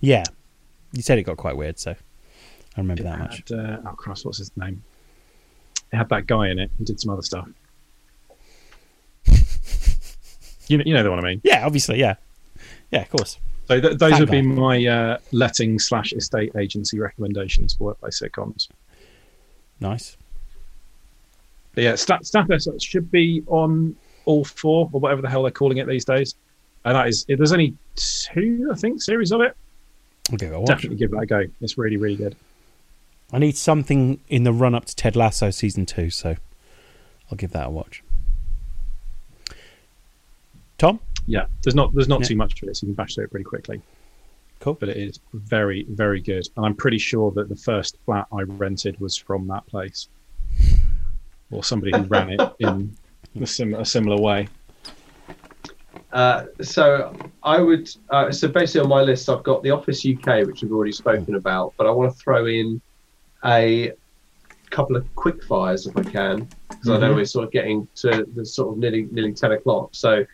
[0.00, 0.24] Yeah.
[0.92, 3.42] You said it got quite weird, so I remember It that much.
[3.48, 4.82] had, uh, oh Christ, what's his name?
[5.92, 7.48] It had that guy in it who did some other stuff.
[10.68, 11.40] you know, you know the one I mean.
[11.44, 12.14] Yeah, obviously, yeah.
[12.90, 13.38] Yeah, of course.
[13.68, 18.20] So th- those That would be my uh, letting slash estate agency recommendations for workplace
[18.20, 18.68] sitcoms.
[19.80, 20.16] Nice.
[21.74, 22.22] But yeah, Staff
[22.80, 26.34] should be on all four or whatever the hell they're calling it these days.
[26.84, 29.56] And that is, there's only two, I think, series of it.
[30.30, 30.68] I'll give it a watch.
[30.68, 31.44] Definitely give that a go.
[31.60, 32.36] It's really, really good.
[33.32, 36.36] I need something in the run up to Ted Lasso season two, so
[37.30, 38.02] I'll give that a watch.
[40.78, 41.00] Tom?
[41.26, 42.26] Yeah, there's not there's not Yeah.
[42.26, 43.80] too much to it, so you can bash through it pretty quickly.
[44.60, 44.74] Cool.
[44.74, 46.48] But it is very, very good.
[46.56, 50.08] And I'm pretty sure that the first flat I rented was from that place,
[51.50, 52.94] or somebody who ran it in
[53.42, 54.48] a, sim- a similar way.
[56.12, 57.90] Uh, so I would.
[58.10, 61.34] Uh, so basically, on my list, I've got The Office UK, which we've already spoken
[61.34, 62.80] about, but I want to throw in
[63.44, 63.92] a
[64.70, 67.16] couple of quick fires if I can, because I know Mhm.
[67.16, 69.90] we're sort of getting to the sort of nearly nearly ten o'clock.
[69.92, 70.26] So I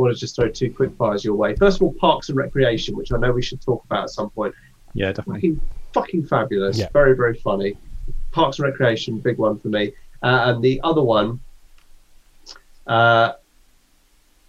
[0.00, 1.54] want to just throw two quick fires your way.
[1.54, 4.30] First of all, Parks and Recreation, which I know we should talk about at some
[4.30, 4.54] point.
[4.94, 5.34] Yeah, definitely.
[5.40, 5.60] Fucking,
[5.92, 6.78] fucking fabulous.
[6.78, 6.88] Yeah.
[6.92, 7.76] Very, very funny.
[8.32, 9.92] Parks and Recreation, big one for me.
[10.22, 11.40] Uh, and the other one,
[12.88, 13.32] uh,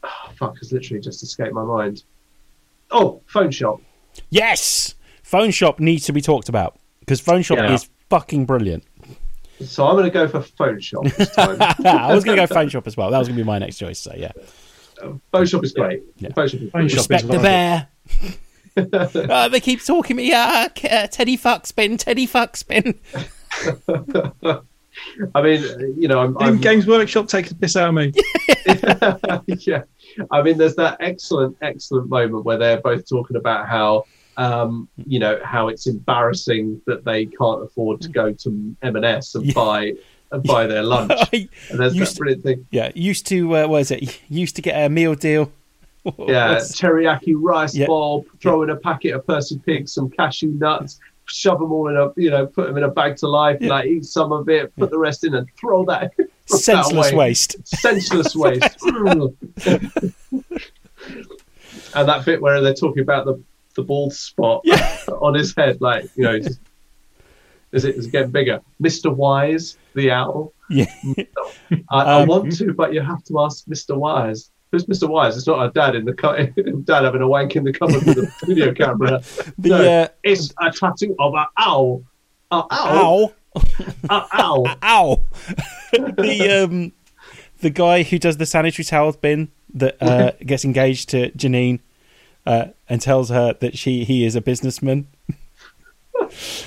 [0.03, 2.03] oh, fuck, has literally just escaped my mind.
[2.91, 3.81] Oh, Phone Shop.
[4.29, 4.95] Yes!
[5.23, 7.73] Phone Shop needs to be talked about because Phone Shop Yeah.
[7.73, 8.83] is fucking brilliant.
[9.61, 11.57] So I'm going to go for Phone Shop this time.
[11.61, 13.11] I was going to go Phone Shop as well.
[13.11, 14.31] That was going to be my next choice, so yeah.
[15.31, 16.03] Phone Shop is great.
[16.17, 16.33] Yeah.
[16.33, 16.87] Phone Shop is Phone.
[16.87, 17.87] Shop Respect is the bear.
[19.29, 20.31] uh, they keep talking me.
[20.33, 22.95] Uh, K- uh, Teddy Fuckspin, Teddy Fuckspin.
[25.35, 28.13] I mean, you know, I'm, I'm Games Workshop take the piss out of me.
[29.65, 29.83] yeah.
[30.31, 34.05] I mean, there's that excellent, excellent moment where they're both talking about how,
[34.37, 39.45] um, you know, how it's embarrassing that they can't afford to go to M&S and
[39.45, 39.53] Yeah.
[39.53, 39.93] buy
[40.31, 41.11] and buy their lunch.
[41.15, 42.65] I And there's Used that to- brilliant thing.
[42.69, 44.21] yeah, used to, uh, what is it?
[44.29, 45.51] Used to get a meal deal.
[46.05, 47.87] Yeah, What's- teriyaki rice Yeah.
[47.87, 50.99] bowl, throw in a packet of Percy Pig, some cashew nuts,
[51.29, 53.69] shove them all in a, you know, put them in a bag to life, Yeah.
[53.69, 57.11] like eat some of it, put the rest in, and throw that, throw that Senseless
[57.11, 57.17] away.
[57.17, 57.67] waste.
[57.67, 58.77] senseless waste.
[61.95, 63.41] and that bit where they're talking about the
[63.75, 64.63] the bald spot
[65.21, 66.59] on his head, like you know, just,
[67.71, 68.61] is it is it getting bigger?
[68.79, 70.53] Mister Wise, the owl.
[70.69, 70.85] Yeah.
[71.89, 74.49] I, I Um, want to, but you have to ask Mister Wise.
[74.71, 75.35] Who's Mister Wise?
[75.35, 76.47] It's not our dad in the cu-
[76.83, 79.21] dad having a wank in the cupboard with a video camera.
[79.57, 80.01] The No.
[80.03, 82.03] uh, It's a tattoo of an owl.
[82.51, 83.33] An owl.
[83.55, 83.63] ow,
[84.09, 84.67] An owl.
[84.83, 85.23] ow.
[85.91, 86.91] the um,
[87.61, 91.79] the guy who does the sanitary towels bin that uh, gets engaged to Janine
[92.45, 95.07] uh, and tells her that she he is a businessman.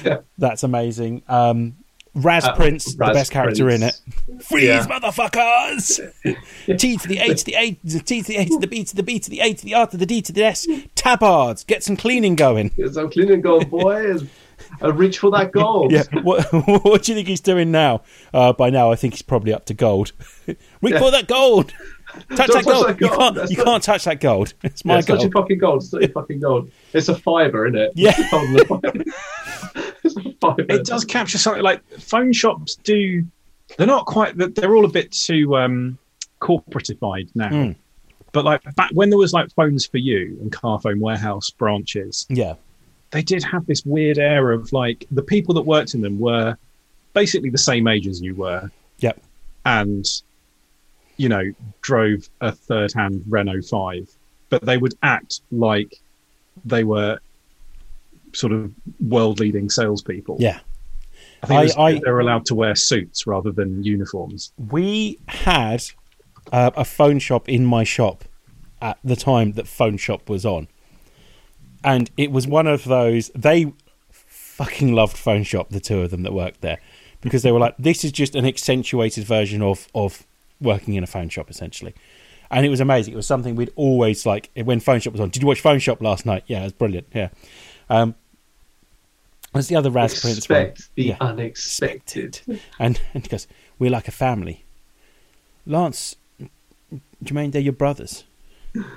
[0.05, 0.19] Yeah.
[0.39, 1.23] That's amazing.
[1.29, 1.77] Um,
[2.15, 3.99] Raz Uh, Prince, the Raz best character in it.
[4.43, 4.87] Freeze, Yeah.
[4.87, 6.01] motherfuckers!
[6.79, 8.67] T to the A to the A to the T to the A to the
[8.67, 10.45] B to the B to the A to the R to the D to the
[10.45, 10.67] S.
[10.95, 12.69] Tabards, get some cleaning going.
[12.77, 14.25] Get some cleaning going, boys.
[14.81, 15.91] And reach for that gold.
[15.93, 16.47] Yeah, what,
[16.85, 18.03] what do you think he's doing now?
[18.33, 20.13] Uh, by now, I think he's probably up to gold.
[20.47, 20.99] Reach Yeah.
[21.01, 21.73] for that gold.
[22.13, 22.87] Touch that touch gold.
[22.89, 23.35] that You can't.
[23.35, 24.55] That's You not- can't touch that gold.
[24.63, 25.45] It's my Yeah, it's not your gold.
[25.45, 25.83] fucking gold.
[25.83, 26.71] It's not your fucking gold.
[26.93, 27.93] It's a fiber, isn't it?
[27.95, 28.15] Yeah.
[28.17, 28.93] It's holding the fiber.
[30.05, 30.67] it's a fiber.
[30.69, 33.25] it does capture something like phone shops do.
[33.79, 34.35] They're not quite.
[34.37, 35.99] They're all a bit too um,
[36.41, 37.49] corporatified now.
[37.49, 37.77] Mm.
[38.33, 42.55] But like back when there was like Phones 4u and Carphone Warehouse branches, Yeah,
[43.11, 46.57] they did have this weird air of like the people that worked in them were
[47.15, 48.71] basically the same age as you were.
[49.01, 49.21] Yep.
[49.67, 50.07] And
[51.23, 51.45] you know,
[51.83, 54.09] drove a third hand Renault 5,
[54.51, 55.91] but they would act like
[56.65, 57.19] they were
[58.33, 60.37] sort of world leading salespeople.
[60.41, 60.61] yeah.
[61.45, 64.53] I think I- I- they were allowed to wear suits rather than uniforms.
[64.71, 65.83] We had
[66.53, 68.25] uh, a phone shop in my shop
[68.81, 70.67] at the time that phone shop was on,
[71.85, 73.31] and it was one of those.
[73.35, 73.73] They
[74.11, 75.71] fucking loved phone shop.
[75.71, 76.79] The two of them that worked there,
[77.21, 80.27] because they were like, this is just an accentuated version of of
[80.63, 81.95] working in a phone shop, essentially.
[82.51, 83.15] And it was amazing.
[83.15, 85.31] It was something we'd always like when Phone Shop was on.
[85.31, 86.45] Did you watch Phone Shop last night?
[86.47, 87.07] Yeah, it was brilliant.
[87.15, 87.29] Yeah.
[87.89, 88.15] Um,
[89.55, 90.61] the other Raz Prince one?
[90.63, 91.17] Expect the Yeah.
[91.21, 92.41] unexpected.
[92.79, 93.47] And, and he goes,
[93.79, 94.65] We're like a family.
[95.67, 96.17] Lance,
[97.25, 98.25] Jermaine, they're your brothers.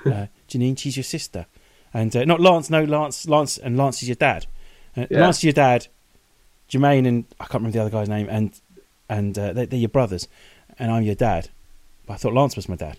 [0.06, 1.44] Uh, Janine, she's your sister.
[1.92, 4.46] And uh, not Lance, no, Lance, Lance, and Lance is your dad.
[4.96, 5.20] Uh, Yeah.
[5.20, 5.88] Lance is your dad.
[6.70, 8.58] Jermaine and I can't remember the other guy's name, and
[9.08, 10.28] and uh, they're, they're your brothers,
[10.78, 11.48] and I'm your dad.
[12.06, 12.98] But I thought Lance was my dad.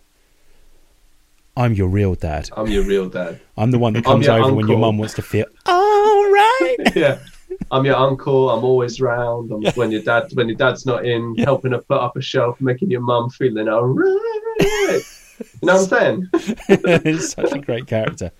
[1.56, 2.50] I'm your real dad.
[2.56, 3.42] I'm your real dad.
[3.58, 6.78] I'm the one that comes your over when your mum wants to feel all right.
[6.96, 7.20] yeah.
[7.72, 8.52] I'm your uncle.
[8.52, 9.52] I'm always round.
[9.52, 12.62] I'm, when your dad when your dad's not in, helping her put up a shelf,
[12.62, 15.02] making your mum feeling all right.
[15.40, 16.30] You know what I'm
[16.70, 17.02] saying?
[17.04, 18.32] He's such a great character.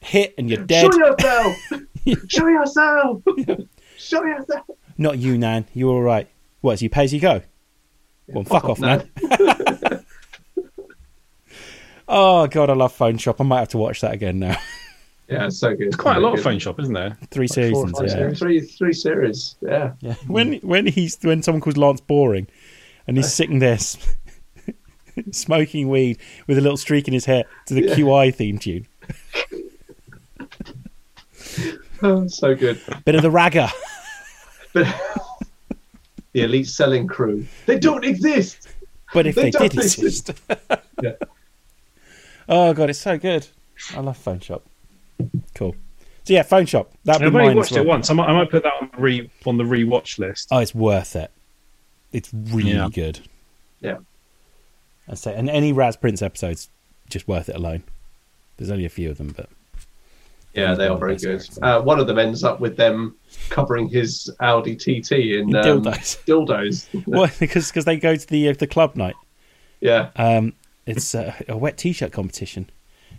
[0.00, 0.92] Hit and you're dead.
[0.92, 1.56] Show yourself.
[2.28, 3.22] Show yourself.
[3.98, 4.66] Show yourself.
[4.98, 5.66] Not you, Nan.
[5.74, 6.28] You're all right.
[6.60, 6.74] What?
[6.74, 7.42] As you pay as you go.
[8.28, 9.08] Well, fuck, off, Nan.
[12.08, 13.40] Oh god, I love Phone Shop.
[13.40, 14.56] I might have to watch that again now.
[15.28, 15.88] Yeah, it's so good.
[15.88, 16.44] It's quite a lot of Good.
[16.44, 17.18] phone shop, isn't there?
[17.32, 17.98] Three Four or seasons.
[17.98, 18.14] five Yeah.
[18.14, 18.38] series.
[18.38, 19.56] Three, three series.
[19.60, 19.94] Yeah.
[19.98, 20.14] yeah.
[20.28, 22.46] When when he's when someone calls Lance boring,
[23.08, 23.76] and he's sitting there
[25.32, 27.94] smoking weed with a little streak in his hair to the Yeah.
[27.96, 28.86] QI theme tune.
[32.02, 32.80] Oh, so good.
[33.04, 33.68] Bit of the ragger.
[34.74, 34.86] But
[36.34, 38.68] the elite selling crew, they don't exist.
[39.14, 40.30] But if They they, don't did exist.
[41.02, 41.12] Yeah.
[42.48, 43.46] Oh god, it's so good.
[43.94, 44.64] I love Phone Shop.
[45.54, 45.74] Cool.
[46.24, 46.90] So yeah, Phone Shop.
[47.04, 47.82] That'd I've only watched well.
[47.82, 48.10] it once.
[48.10, 50.48] I might, I might put that on the re on the rewatch list.
[50.50, 51.30] Oh, it's worth it.
[52.12, 52.88] It's really Yeah.
[52.92, 53.20] good.
[53.80, 53.98] Yeah.
[55.08, 56.68] I say, and any Raz Prince episodes,
[57.08, 57.84] just worth it alone.
[58.56, 59.48] There's only a few of them, but
[60.54, 61.46] Yeah, they are very good.
[61.62, 63.14] Uh, one of them ends up with them
[63.50, 66.24] covering his Audi TT in In um, dildos.
[66.24, 67.06] dildos.
[67.06, 69.14] well, because because they go to the uh, the club night.
[69.80, 70.10] Yeah.
[70.16, 70.54] Um,
[70.86, 72.70] it's uh, a wet t-shirt competition.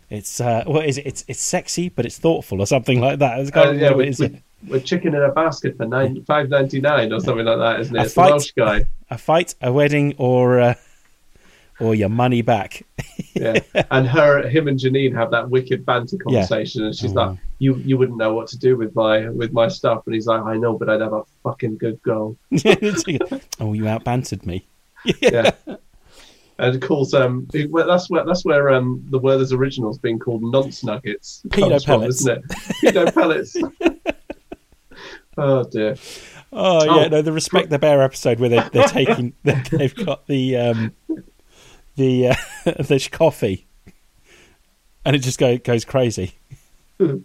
[0.09, 1.05] It's uh, what is it?
[1.05, 3.39] It's it's sexy, but it's thoughtful, or something like that.
[3.39, 4.41] It's Uh, of yeah, is with,
[4.72, 4.86] it?
[4.86, 7.99] chicken in a basket for nine five ninety nine or something like that, isn't it?
[7.99, 8.30] A It's fight.
[8.32, 8.86] Welsh guy.
[9.09, 10.74] a fight, a wedding, or uh,
[11.80, 12.84] or your money back.
[13.36, 13.59] Yeah,
[13.91, 16.24] and her, him, and Janine have that wicked banter Yeah.
[16.41, 19.51] conversation, and she's Oh, like, "You, you wouldn't know what to do with my with
[19.51, 22.38] my stuff," and he's like, "I know, but I'd have a fucking good go."
[23.59, 24.65] oh, you out bantered me.
[25.22, 25.51] Yeah.
[26.60, 31.41] And calls um that's where that's where um the Werther's original's being called nonce nuggets
[31.49, 32.20] Pedo comes from, pellets.
[32.22, 32.43] isn't it?
[32.84, 33.55] Pedo pellets.
[35.38, 35.95] oh dear.
[36.51, 37.08] Oh yeah, Oh.
[37.10, 40.93] no, the respect the bear episode where they, they're taking they- they've got the um
[41.95, 42.36] the uh,
[42.66, 43.66] the coffee,
[45.05, 46.34] and it just go, goes crazy.
[46.99, 47.22] oh,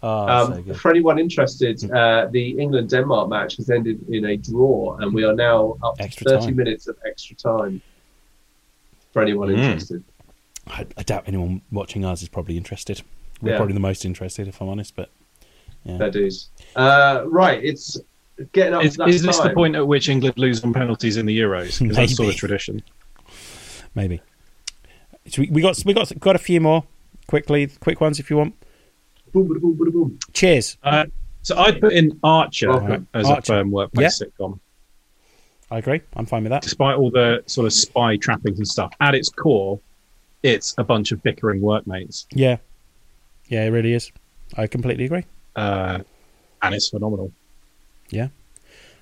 [0.00, 0.76] so Um, good.
[0.78, 5.24] for anyone interested, uh, the England Denmark match has ended in a draw, and we
[5.24, 6.56] are now up to 30 time.
[6.56, 7.80] minutes of extra time.
[9.12, 9.58] For anyone Mm.
[9.58, 10.04] interested,
[10.66, 13.02] I, I doubt anyone watching ours is probably interested.
[13.40, 13.56] We're Yeah.
[13.56, 14.94] probably the most interested, if I'm honest.
[14.96, 15.10] But
[15.84, 16.48] yeah, fair dues.
[16.76, 17.98] Uh, right, it's
[18.52, 18.84] getting up.
[18.84, 21.38] Is, to that is this the point at which England lose on penalties in the
[21.38, 21.78] Euros?
[21.80, 22.82] Because that's sort of tradition.
[23.94, 24.20] maybe.
[25.28, 26.84] So we, we got we got got a few more
[27.26, 28.54] quickly, quick ones if you want.
[29.32, 30.18] Boom, boom, boom, boom, boom.
[30.32, 30.76] Cheers.
[30.82, 31.06] Uh,
[31.42, 33.08] so I'd put in Archer Welcome.
[33.14, 33.38] as Archer.
[33.40, 34.58] a firm workplace sitcom.
[35.70, 36.00] I agree.
[36.16, 36.62] I'm fine with that.
[36.62, 39.78] Despite all the sort of spy trappings and stuff, at its core,
[40.42, 42.56] it's a bunch of bickering workmates, Yeah,
[43.48, 44.10] yeah, it really is.
[44.56, 45.24] I completely agree.
[45.56, 45.98] uh,
[46.62, 47.32] and it's phenomenal.
[48.10, 48.28] Yeah.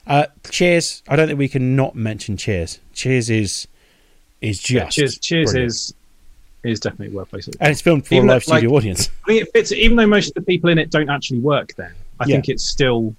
[0.06, 1.02] Uh, cheers.
[1.08, 2.80] I don't think we can not mention Cheers.
[2.92, 3.68] Cheers is
[4.40, 5.70] is just Yeah, cheers, cheers brilliant.
[5.72, 5.94] is
[6.64, 7.46] is definitely a workplace.
[7.48, 9.08] and it's filmed for Even a though, studio like- audience.
[9.24, 11.74] I think it fits, even though most of the people in it don't actually work
[11.76, 11.94] there.
[12.20, 12.36] I Yeah.
[12.36, 13.14] think it's still,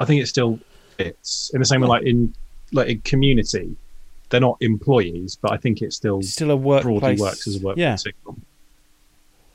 [0.00, 0.58] I think it still
[0.96, 2.32] fits in the same way, like in
[2.72, 3.76] like in Community,
[4.30, 7.00] they're not employees, but I think it still It's still a workplace.
[7.00, 8.38] broadly works as a workplace Yeah, sitcom.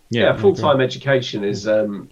[0.09, 2.09] Yeah, Yeah, full time education is, um,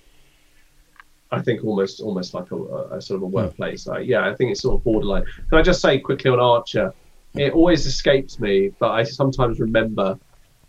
[1.31, 2.55] I think, almost almost like a,
[2.95, 3.87] a sort of a workplace.
[3.87, 5.23] Like, yeah, I think it's sort of borderline.
[5.49, 6.93] Can I just say quickly on Archer?
[7.33, 10.19] It always escapes me, but I sometimes remember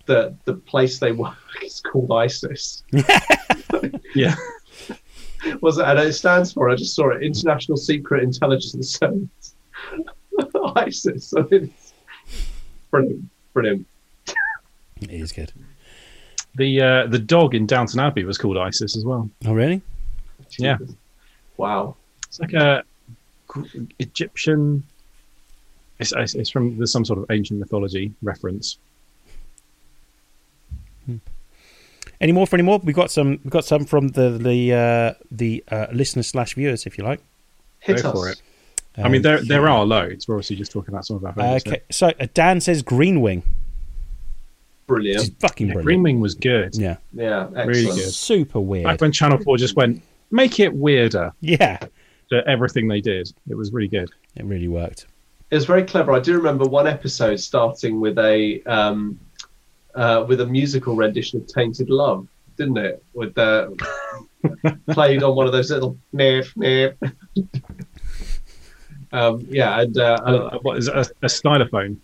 [0.06, 2.84] that the place they work is called ISIS.
[4.14, 4.34] yeah.
[5.60, 5.84] Was it?
[5.84, 6.70] And it stands for.
[6.70, 7.22] I just saw it.
[7.22, 9.54] International Secret Intelligence Service.
[10.76, 11.34] ISIS.
[11.36, 11.92] I mean, it's
[12.90, 13.24] brilliant.
[13.52, 13.86] Brilliant.
[15.00, 15.52] it is good.
[16.54, 19.30] The uh, the dog in Downton Abbey was called Isis as well.
[19.46, 19.80] Oh, really?
[20.58, 20.76] Yeah.
[21.56, 21.96] Wow.
[22.28, 22.84] It's like a
[23.98, 24.82] Egyptian.
[25.98, 28.78] It's, it's it's from there's some sort of ancient mythology reference.
[32.22, 32.78] Any more for any more?
[32.78, 33.40] We've got some.
[33.42, 37.20] We've got some from the the uh, the uh, listeners slash viewers, if you like.
[37.80, 38.14] Hit Go us.
[38.14, 38.40] for it.
[38.96, 40.28] I mean, there there are loads.
[40.28, 41.66] We're obviously just talking about some of our favorites.
[41.66, 43.42] Okay, so uh, Dan says Green Wing.
[44.86, 45.40] Which is Brilliant.
[45.40, 45.86] fucking Yeah, brilliant.
[45.86, 46.74] Green Wing was good.
[46.76, 47.68] Yeah, Yeah, excellent.
[47.68, 48.10] Really good.
[48.12, 48.84] super weird.
[48.84, 51.78] Back when Channel Four just went, make it weirder yeah,
[52.30, 53.32] to everything they did.
[53.48, 54.10] It was really good.
[54.36, 55.06] it really worked.
[55.50, 56.12] It was very clever.
[56.12, 59.18] I do remember one episode starting with a um,
[59.94, 62.26] uh, with a musical rendition of "Tainted Love,"
[62.58, 63.02] didn't it?
[63.14, 63.74] With the
[64.90, 66.98] played on one of those little nip nip.
[69.12, 71.96] um, yeah, and uh, Uh, what is it, a, a stylophone?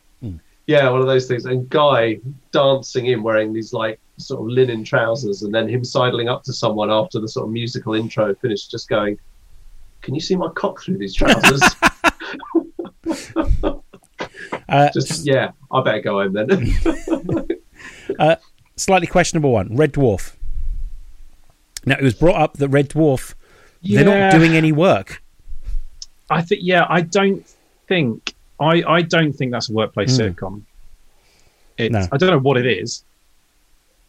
[0.66, 1.46] yeah, one of those things.
[1.46, 2.20] And Guy
[2.52, 6.52] dancing in wearing these like sort of linen trousers, and then him sidling up to
[6.52, 9.18] someone after the sort of musical intro finished, just going,
[10.02, 11.62] "Can you see my cock through these trousers?"
[14.68, 16.74] Uh, just yeah, I better go home then.
[18.76, 19.74] slightly questionable one.
[19.74, 20.34] Red Dwarf.
[21.86, 23.34] Now it was brought up that Red Dwarf
[23.82, 25.22] they're not doing any work.
[26.30, 26.60] I think.
[26.64, 27.46] Yeah, I don't
[27.86, 28.34] think.
[28.60, 30.34] I I don't think that's a workplace Mm.
[30.34, 30.62] sitcom.
[31.76, 32.06] It's, No.
[32.10, 33.04] I don't know what it is,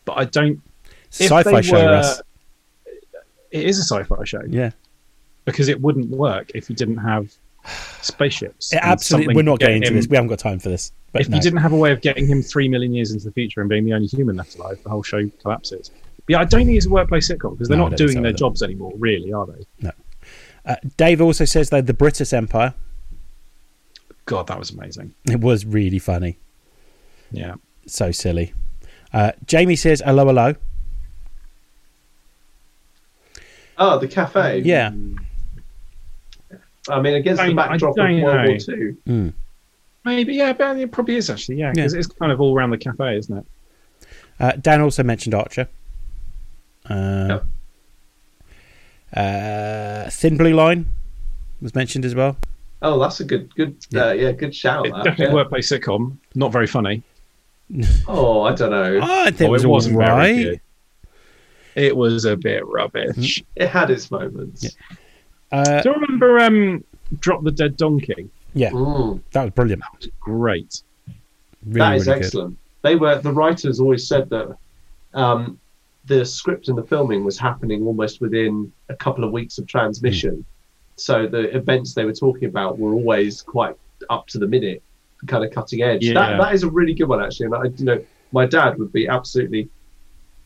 [0.05, 0.59] but I don't.
[1.11, 2.21] Sci-fi show, were- Russ.
[3.51, 4.71] It is a sci-fi show Yeah,
[5.45, 7.31] because it wouldn't work if you didn't have
[8.01, 8.73] spaceships.
[8.73, 9.35] It absolutely.
[9.35, 10.07] We're not getting into him- this.
[10.07, 10.91] We haven't got time for this.
[11.11, 11.37] But if no.
[11.37, 13.69] you didn't have a way of getting him three million years into the future and
[13.69, 15.89] being the only human left alive, the whole show collapses.
[16.17, 18.33] But yeah, I don't think it's a workplace sitcom because they're No, not doing their
[18.33, 19.91] jobs anymore, really, are they?
[20.69, 22.73] Uh, Dave also says though the British Empire.
[24.25, 25.13] God, that was amazing.
[25.29, 26.37] It was really funny.
[27.31, 27.55] Yeah.
[27.87, 28.53] So silly.
[29.11, 30.53] Uh, Jamie says hello, hello.
[33.77, 34.59] oh, the cafe.
[34.59, 34.91] Yeah.
[36.89, 38.57] I mean, against the backdrop of don't World War know.
[38.57, 38.97] Two.
[39.07, 39.33] Mm.
[40.05, 41.99] Maybe, yeah, but it probably is actually, yeah, because Yeah.
[41.99, 43.45] it's kind of all around the cafe, isn't it?
[44.39, 45.67] Uh, Dan also mentioned Archer.
[46.89, 47.39] Uh,
[49.15, 50.85] uh, Thin Blue Line
[51.61, 52.37] was mentioned as well.
[52.81, 54.85] Oh, that's a good, good, yeah, uh, yeah good shout.
[54.85, 55.31] It's that, definitely yeah.
[55.31, 56.17] a workplace sitcom.
[56.35, 57.03] Not very funny.
[58.07, 58.99] Oh, I don't know.
[59.03, 60.43] I think it Oh, was it wasn't all very right.
[60.43, 60.61] good.
[61.75, 63.43] It was a bit rubbish.
[63.55, 64.75] It had its moments.
[65.51, 66.83] Uh, Do you remember um,
[67.19, 68.29] Drop the Dead Donkey?
[68.55, 69.83] yeah, Mm, that was brilliant.
[69.83, 70.81] That was great.
[71.65, 72.25] Really, that is really good.
[72.25, 72.57] excellent.
[72.81, 74.57] They were the writers always said that
[75.13, 75.59] um,
[76.05, 80.43] the script and the filming was happening almost within a couple of weeks of transmission.
[80.95, 83.75] So the events they were talking about were always quite
[84.09, 84.81] up to the minute,
[85.27, 86.03] kind of cutting edge.
[86.05, 86.13] Yeah.
[86.13, 87.47] That that is a really good one actually.
[87.47, 89.69] And I, you know, my dad would be absolutely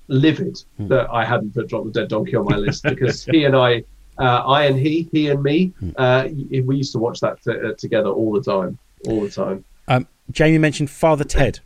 [0.07, 0.87] livid Hmm.
[0.87, 3.83] that I hadn't put Drop the Dead Donkey on my list because he and I,
[4.19, 5.89] uh, I and he, he and me, Hmm.
[5.97, 6.27] uh,
[6.65, 8.77] we used to watch that t- uh, together all the time,
[9.07, 9.63] all the time.
[9.87, 11.59] Um, Jamie mentioned Father Ted.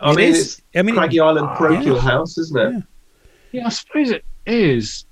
[0.00, 2.02] I It mean, is- it's I mean, Craggy Island ah, parochial yeah.
[2.02, 2.72] house, isn't it?
[2.72, 2.80] Yeah.
[3.50, 5.04] Yeah, I suppose it is.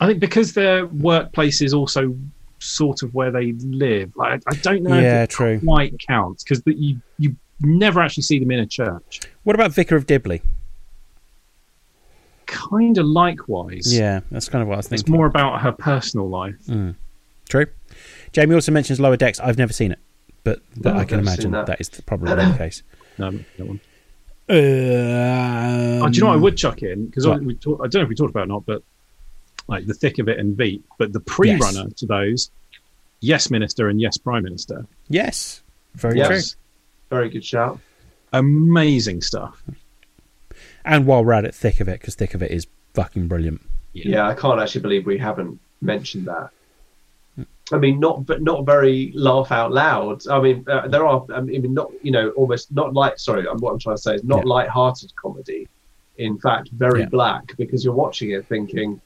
[0.00, 2.14] I think because their workplace is also
[2.58, 4.12] sort of where they live.
[4.16, 5.60] Like, I don't know Yeah, if it true.
[5.60, 9.20] quite counts because you you never actually see them in a church.
[9.44, 10.42] What about Vicar of Dibley?
[12.46, 13.96] Kind of likewise.
[13.96, 16.58] Yeah, that's kind of what I was It's more about her personal life.
[16.66, 16.94] Mm.
[17.48, 17.66] True.
[18.32, 19.40] Jamie also mentions Lower Decks.
[19.40, 19.98] I've never seen it,
[20.44, 21.66] but, but No, I can imagine that.
[21.66, 22.82] that is probably the case.
[23.18, 23.80] No, that one.
[24.48, 24.56] Um,
[26.02, 27.06] oh, do you know what I would chuck in?
[27.06, 27.42] Because What?
[27.42, 28.82] we talk, I don't know if we talked about it or not, but
[29.68, 32.50] like the thick of it and beat, but the pre-runner to those,
[33.20, 35.62] Yes Minister and Yes Prime Minister, Yes,
[35.94, 36.28] very Yes.
[36.52, 36.58] true.
[37.10, 37.78] Very good shout.
[38.32, 39.62] amazing stuff.
[40.84, 43.60] And while we're at it, thick of it, because thick of it is fucking brilliant.
[43.92, 44.26] Yeah.
[44.26, 46.48] I can't actually believe we haven't mentioned that.
[47.72, 50.26] I mean, not but not very laugh out loud.
[50.28, 51.24] I mean, uh, there are.
[51.34, 53.18] I mean, not you know, almost not light.
[53.18, 54.48] Sorry, what I'm trying to say is not Yeah.
[54.54, 55.68] light-hearted comedy.
[56.18, 57.08] In fact, very Yeah.
[57.08, 59.00] black because you're watching it thinking,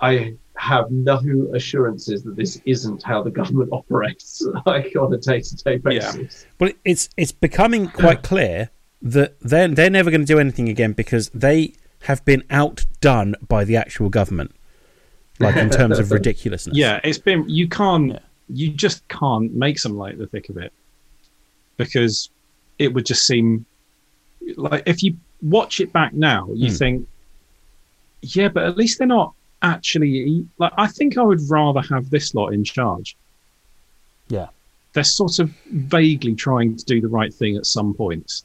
[0.00, 1.18] I have no
[1.54, 6.04] assurances that this isn't how the government operates, like on a day-to-day basis.
[6.14, 6.22] Yeah.
[6.22, 6.46] basis.
[6.60, 8.70] Well, it's it's becoming quite clear
[9.02, 13.64] that they're they're never going to do anything again because they have been outdone by
[13.64, 14.54] the actual government,
[15.40, 16.76] like in terms of ridiculousness.
[16.76, 18.18] Yeah, it's been you can't
[18.48, 20.72] you just can't make something like the thick of it
[21.76, 22.30] because
[22.78, 23.64] it would just seem
[24.56, 26.74] like if you watch it back now, you Hmm.
[26.76, 27.08] think,
[28.22, 30.72] yeah, but at least they're not actually like.
[30.76, 33.16] I think I would rather have this lot in charge.
[34.28, 34.48] Yeah.
[34.92, 38.44] They're sort of vaguely trying to do the right thing at some points.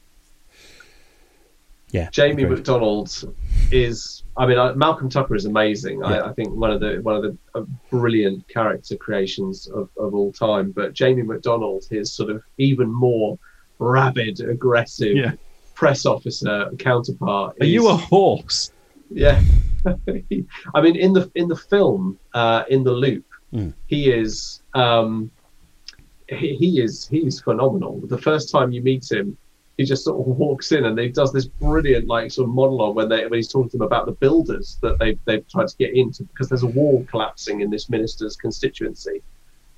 [1.91, 2.09] Yeah.
[2.11, 2.57] Jamie agreed.
[2.57, 3.35] McDonald
[3.71, 4.23] is.
[4.37, 5.99] I mean, I, Malcolm Tucker is amazing.
[6.01, 6.07] Yeah.
[6.07, 10.13] I, I think one of the one of the uh, brilliant character creations of, of
[10.13, 10.71] all time.
[10.71, 13.37] But Jamie McDonald, his sort of even more
[13.79, 15.31] rabid, aggressive Yeah.
[15.75, 17.57] press officer counterpart.
[17.59, 18.71] Are you a horse?
[19.09, 19.41] Yeah,
[20.75, 23.73] I mean, in the in the film, uh, in the loop, Mm.
[23.87, 25.29] he is um,
[26.29, 27.99] he, he is he's phenomenal.
[28.05, 29.35] The first time you meet him,
[29.81, 32.95] he just sort of walks in and he does this brilliant like sort of monologue
[32.95, 35.75] when they when he's talking to them about the builders that they they've tried to
[35.77, 39.21] get into because there's a wall collapsing in this minister's constituency.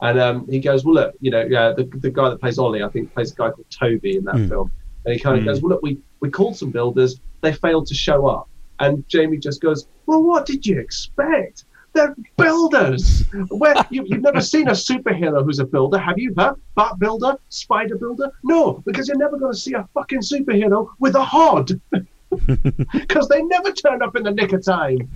[0.01, 2.83] And um, he goes, well, look, you know, yeah, the, the guy that plays Ollie,
[2.83, 4.49] I think, plays a guy called Toby in that Mm.
[4.49, 4.71] film.
[5.05, 5.45] And he kind of Mm.
[5.45, 8.49] goes, well, look, we, we called some builders, they failed to show up.
[8.79, 11.63] And Jamie just goes, well, what did you expect?
[11.93, 13.23] They're builders.
[13.49, 16.33] Where you, you've never seen a superhero who's a builder, have you?
[16.35, 16.55] Huh?
[16.75, 18.31] Bat builder, spider builder?
[18.43, 21.79] No, because you're never going to see a fucking superhero with a hod,
[22.93, 25.09] because they never turn up in the nick of time.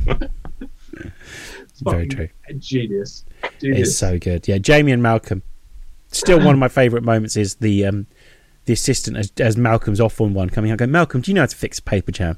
[1.79, 2.29] It's Very true.
[2.57, 3.25] Genius.
[3.61, 4.47] It's so good.
[4.47, 5.43] Yeah, Jamie and Malcolm.
[6.09, 8.07] Still, one of my favourite moments is the um,
[8.65, 11.41] the assistant as, as Malcolm's off on one coming out, going, "Malcolm, do you know
[11.41, 12.37] how to fix a paper jam?"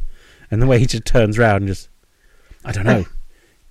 [0.50, 1.90] And the way he just turns around and just,
[2.66, 3.06] I don't know,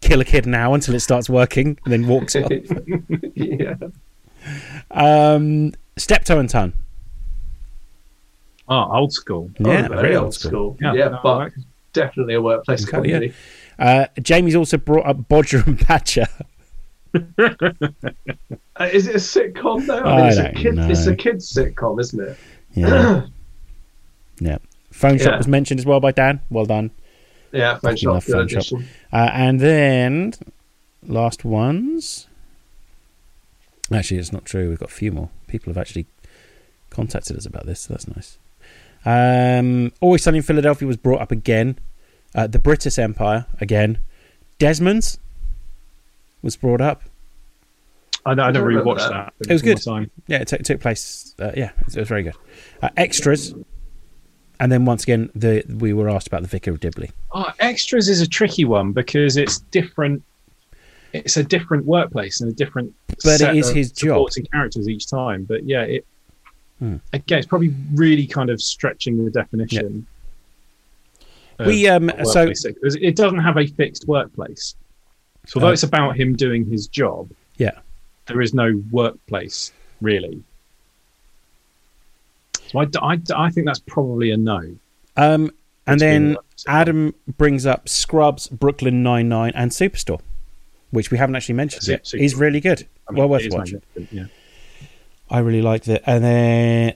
[0.00, 2.50] kill a kid now until it starts working, and then walks off.
[3.34, 3.74] yeah.
[4.90, 6.72] Um, Steptoe and Son.
[8.68, 9.50] Oh, old school.
[9.58, 10.76] Yeah, Oh, very old school.
[10.80, 11.52] Yeah, Yeah, no, but like
[11.92, 13.14] definitely a workplace Okay, yeah.
[13.18, 13.34] comedy.
[13.78, 16.26] Uh, Jamie's also brought up Bodger and Badger.
[18.80, 19.98] Uh, is it a sitcom though?
[19.98, 20.88] I I mean, it's, a don't kid, know.
[20.88, 22.36] it's a kids sitcom, isn't it?
[22.74, 23.26] Yeah,
[24.40, 24.58] yeah.
[24.92, 25.36] Phone shop Yeah.
[25.38, 26.40] was mentioned as well by Dan.
[26.48, 26.92] Well done.
[27.52, 28.80] Yeah, French Fucking love Shop, Phone Shop.
[29.12, 30.34] Uh, and then
[31.06, 32.26] last ones.
[33.92, 34.68] Actually, it's not true.
[34.68, 35.30] We've got a few more.
[35.46, 36.06] People have actually
[36.90, 38.38] contacted us about this, so that's nice.
[39.04, 41.78] Um, Always Sunny in Philadelphia was brought up again.
[42.34, 43.98] Uh, the British Empire again.
[44.58, 45.18] Desmond's
[46.42, 47.02] was brought up.
[48.26, 49.32] I, I never don't really watched that.
[49.38, 49.48] that.
[49.48, 49.80] It was good.
[49.82, 50.10] Time.
[50.26, 51.34] Yeah, it took took place.
[51.38, 52.34] Uh, yeah, it was, it was very good.
[52.82, 53.54] Uh, extras,
[54.60, 57.10] and then once again, the we were asked about the Vicar of Dibley.
[57.32, 60.22] Oh, extras is a tricky one because it's different.
[61.12, 62.94] It's a different workplace and a different.
[63.24, 64.28] But it is of his job.
[64.52, 65.44] characters each time.
[65.44, 66.06] But yeah, it
[66.78, 66.96] Hmm.
[67.12, 70.06] again, it's probably really kind of stretching the definition.
[71.58, 72.52] of We, um, so-
[72.82, 74.76] it doesn't have a fixed workplace.
[75.46, 77.72] So although Uh, it's about him doing his job, Yeah.
[78.26, 80.40] there is no workplace really.
[82.68, 84.76] So I, d- I d- I think that's probably a no.
[85.16, 85.50] Um,
[85.86, 86.36] and then.
[86.66, 90.20] Adam brings up Scrubs, Brooklyn Nine Nine, and Superstore,
[90.90, 92.04] which we haven't actually mentioned Yeah, yet.
[92.04, 92.20] Superstore.
[92.20, 92.86] Is really good.
[93.08, 93.80] I mean, well worth watching.
[94.10, 94.24] Yeah.
[95.30, 96.02] I really liked it.
[96.04, 96.94] And then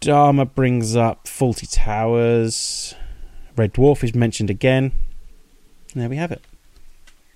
[0.00, 2.94] Adama brings up Fawlty Towers.
[3.54, 4.92] Red Dwarf is mentioned again.
[5.94, 6.40] There we have it.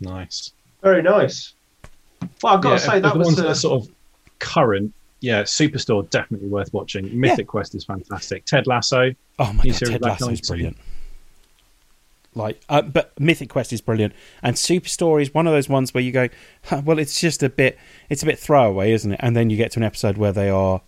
[0.00, 0.52] Nice.
[0.82, 1.52] Very nice.
[2.42, 3.82] Well, I've got Yeah, to say of that the was ones that uh, are sort
[3.84, 3.90] of
[4.38, 4.94] current.
[5.20, 7.18] Yeah, Superstore definitely worth watching.
[7.18, 8.44] Mythic Quest is fantastic.
[8.44, 9.14] Ted Lasso.
[9.38, 10.76] Oh my god, Ted Lasso is brilliant.
[12.34, 14.12] Like, uh, but Mythic Quest is brilliant,
[14.42, 16.28] and Superstore is one of those ones where you go,
[16.84, 17.78] well, it's just a bit,
[18.10, 19.20] it's a bit throwaway, isn't it?
[19.22, 20.82] And then you get to an episode where they are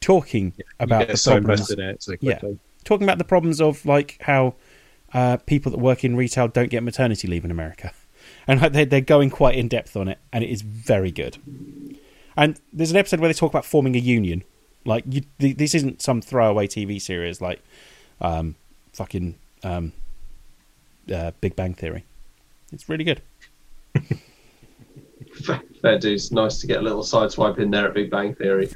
[0.00, 2.40] talking You about the so problems, in it so Yeah.
[2.84, 4.54] talking about the problems of like how
[5.12, 7.92] uh, people that work in retail don't get maternity leave in America,
[8.46, 11.36] and like, they, they're going quite in depth on it, and it is very good.
[12.36, 14.44] And there's an episode where they talk about forming a union.
[14.84, 17.62] Like, you, th- this isn't some throwaway TV series like
[18.20, 18.56] um,
[18.92, 19.92] fucking um,
[21.12, 22.04] uh, Big Bang Theory.
[22.72, 23.20] It's really good.
[25.82, 26.32] fair dues.
[26.32, 28.70] Nice to get a little sideswipe in there at Big Bang Theory.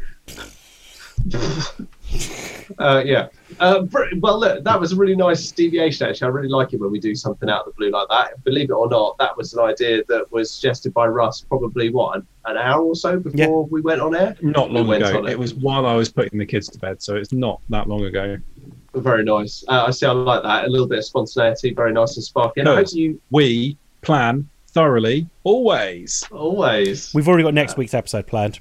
[2.79, 3.29] uh, yeah.
[3.61, 3.87] Uh,
[4.19, 6.09] well, look, that was a really nice deviation.
[6.09, 8.43] Actually, I really like it when we do something out of the blue like that.
[8.45, 12.17] Believe it or not, that was an idea that was suggested by Russ probably what
[12.17, 14.37] an, an hour or so before we went on air.
[14.43, 15.25] Not long We ago.
[15.25, 15.33] It.
[15.33, 15.39] it.
[15.39, 18.39] was while I was putting the kids to bed, so it's not that long ago.
[18.95, 19.65] Very nice.
[19.69, 20.07] Uh, I see.
[20.07, 20.65] I like that.
[20.65, 21.75] A little bit of spontaneity.
[21.75, 22.63] Very nice and sparky.
[22.63, 22.93] I hope Good.
[22.93, 26.23] you We plan thoroughly, always.
[26.31, 28.61] always We've already got next week's episode planned.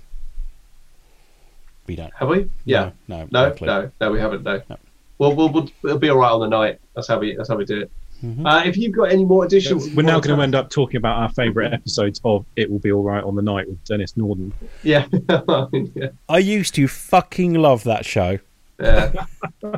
[1.88, 2.14] We don't.
[2.16, 2.50] have we?
[2.66, 2.92] Yeah.
[3.08, 3.68] No, no, No, clue.
[3.68, 4.44] no, no, we haven't.
[4.44, 4.62] No.
[4.70, 4.78] No.
[5.18, 6.80] Well, we'll, we'll it'll be all right on the night.
[6.96, 7.36] That's how we.
[7.36, 7.92] That's how we do it.
[8.24, 8.46] Mhm.
[8.46, 11.18] Uh, if you've got any more additional, We're now going to end up talking about
[11.20, 14.54] our favourite episodes of It Will Be All Right on the Night with Denis Norden.
[14.84, 15.06] Yeah.
[15.94, 16.08] yeah.
[16.30, 18.40] I used to fucking love that show.
[18.80, 19.26] yeah.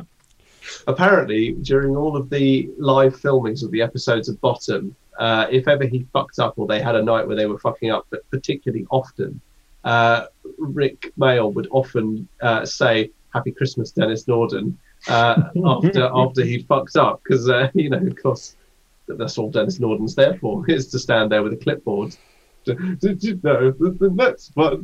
[0.86, 5.86] Apparently, during all of the live filmings of the episodes of Bottom, uh, if ever
[5.86, 8.86] he fucked up or they had a night where they were fucking up, but particularly
[8.90, 9.40] often,
[9.84, 10.26] uh,
[10.58, 16.96] Rik Mayall would often uh, say "Happy Christmas, Denis Norden" uh, after after he fucked
[16.96, 18.56] up because uh, you know, of course,
[19.06, 22.16] that's all Denis Norden's there for is to stand there with a clipboard.
[22.64, 24.82] Did you know that the next one?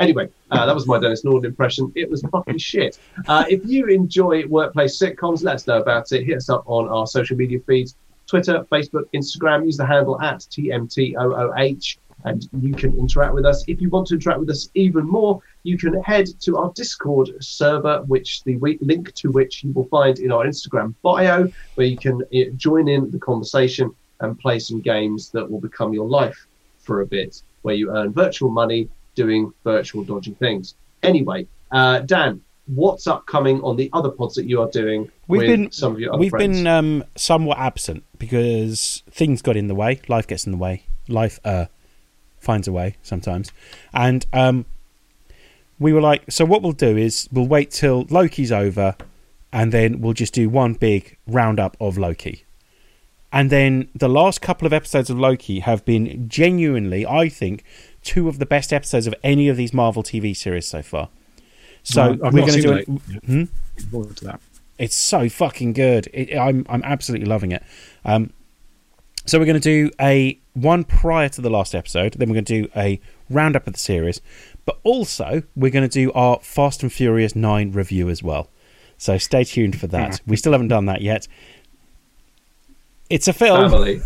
[0.00, 1.92] Anyway, uh, that was my Denis Norden impression.
[1.94, 2.98] It was fucking shit.
[3.28, 6.24] Uh, if you enjoy workplace sitcoms, let us know about it.
[6.24, 7.94] Hit us up on our social media feeds
[8.26, 9.66] Twitter, Facebook, Instagram.
[9.66, 13.64] Use the handle at TMTOOH and you can interact with us.
[13.66, 17.30] If you want to interact with us even more, you can head to our Discord
[17.40, 21.86] server, which the we- link to which you will find in our Instagram bio, where
[21.86, 26.08] you can uh, join in the conversation and play some games that will become your
[26.08, 26.46] life
[26.78, 30.74] for a bit, where you earn virtual money doing virtual dodgy things.
[31.02, 35.46] Anyway, uh, Dan, what's upcoming on the other pods that you are doing We've with
[35.48, 36.58] been some of your other we've friends?
[36.58, 40.00] been um, somewhat absent because things got in the way.
[40.08, 40.84] Life gets in the way.
[41.08, 41.66] Life uh,
[42.42, 43.52] finds a way sometimes,
[43.94, 44.66] and um,
[45.78, 48.96] we were like, so what we'll do is we'll wait till Loki's over,
[49.52, 52.44] and then we'll just do one big roundup of Loki.
[53.32, 57.64] And then the last couple of episodes of Loki have been genuinely, I think,
[58.02, 61.08] two of the best episodes of any of these Marvel TV series so far.
[61.82, 62.88] So I've we're going to do it.
[62.88, 63.24] it.
[63.24, 63.44] Hmm?
[63.90, 64.40] Forward to that.
[64.78, 66.08] It's so fucking good.
[66.12, 67.62] It, I'm I'm absolutely loving it.
[68.04, 68.32] Um,
[69.24, 72.14] so we're going to do a one prior to the last episode.
[72.14, 73.00] Then we're going to do a
[73.30, 74.20] roundup of the series,
[74.64, 78.48] but also we're going to do our Fast and Furious Nine review as well.
[78.98, 80.20] So stay tuned for that.
[80.26, 81.28] we still haven't done that yet.
[83.10, 83.70] It's a film.
[83.70, 84.00] family.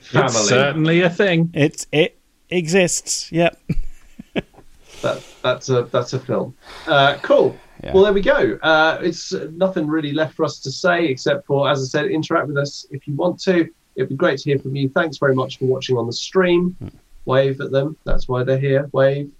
[0.00, 0.26] Family.
[0.26, 1.50] It's certainly a thing.
[1.52, 2.18] It's it
[2.48, 3.30] exists.
[3.32, 3.60] Yep.
[5.02, 6.54] that that's a that's a film.
[6.86, 7.56] Uh, cool.
[7.82, 7.92] Yeah.
[7.92, 8.58] Well, there we go.
[8.62, 12.10] Uh, it's uh, nothing really left for us to say except for, as I said,
[12.10, 13.68] interact with us if you want to.
[13.96, 14.88] It'd be great to hear from you.
[14.88, 16.76] Thanks very much for watching on the stream.
[17.24, 17.96] Wave at them.
[18.04, 18.88] That's why they're here.
[18.92, 19.30] Wave.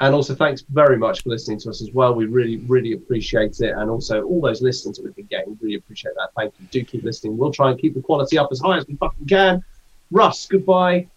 [0.00, 2.14] And also, thanks very much for listening to us as well.
[2.14, 3.72] We really, really appreciate it.
[3.76, 6.30] And also, all those listens that we've been getting, really appreciate that.
[6.36, 6.66] Thank you.
[6.70, 7.36] Do keep listening.
[7.36, 9.64] We'll try and keep the quality up as high as we fucking can.
[10.10, 11.08] Russ, goodbye.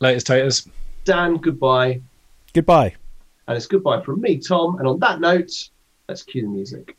[0.00, 0.68] Latest taters.
[1.04, 2.00] Dan, goodbye.
[2.52, 2.94] Goodbye.
[3.46, 4.78] And it's goodbye from me, Tom.
[4.78, 5.68] And on that note,
[6.08, 6.96] let's cue the music.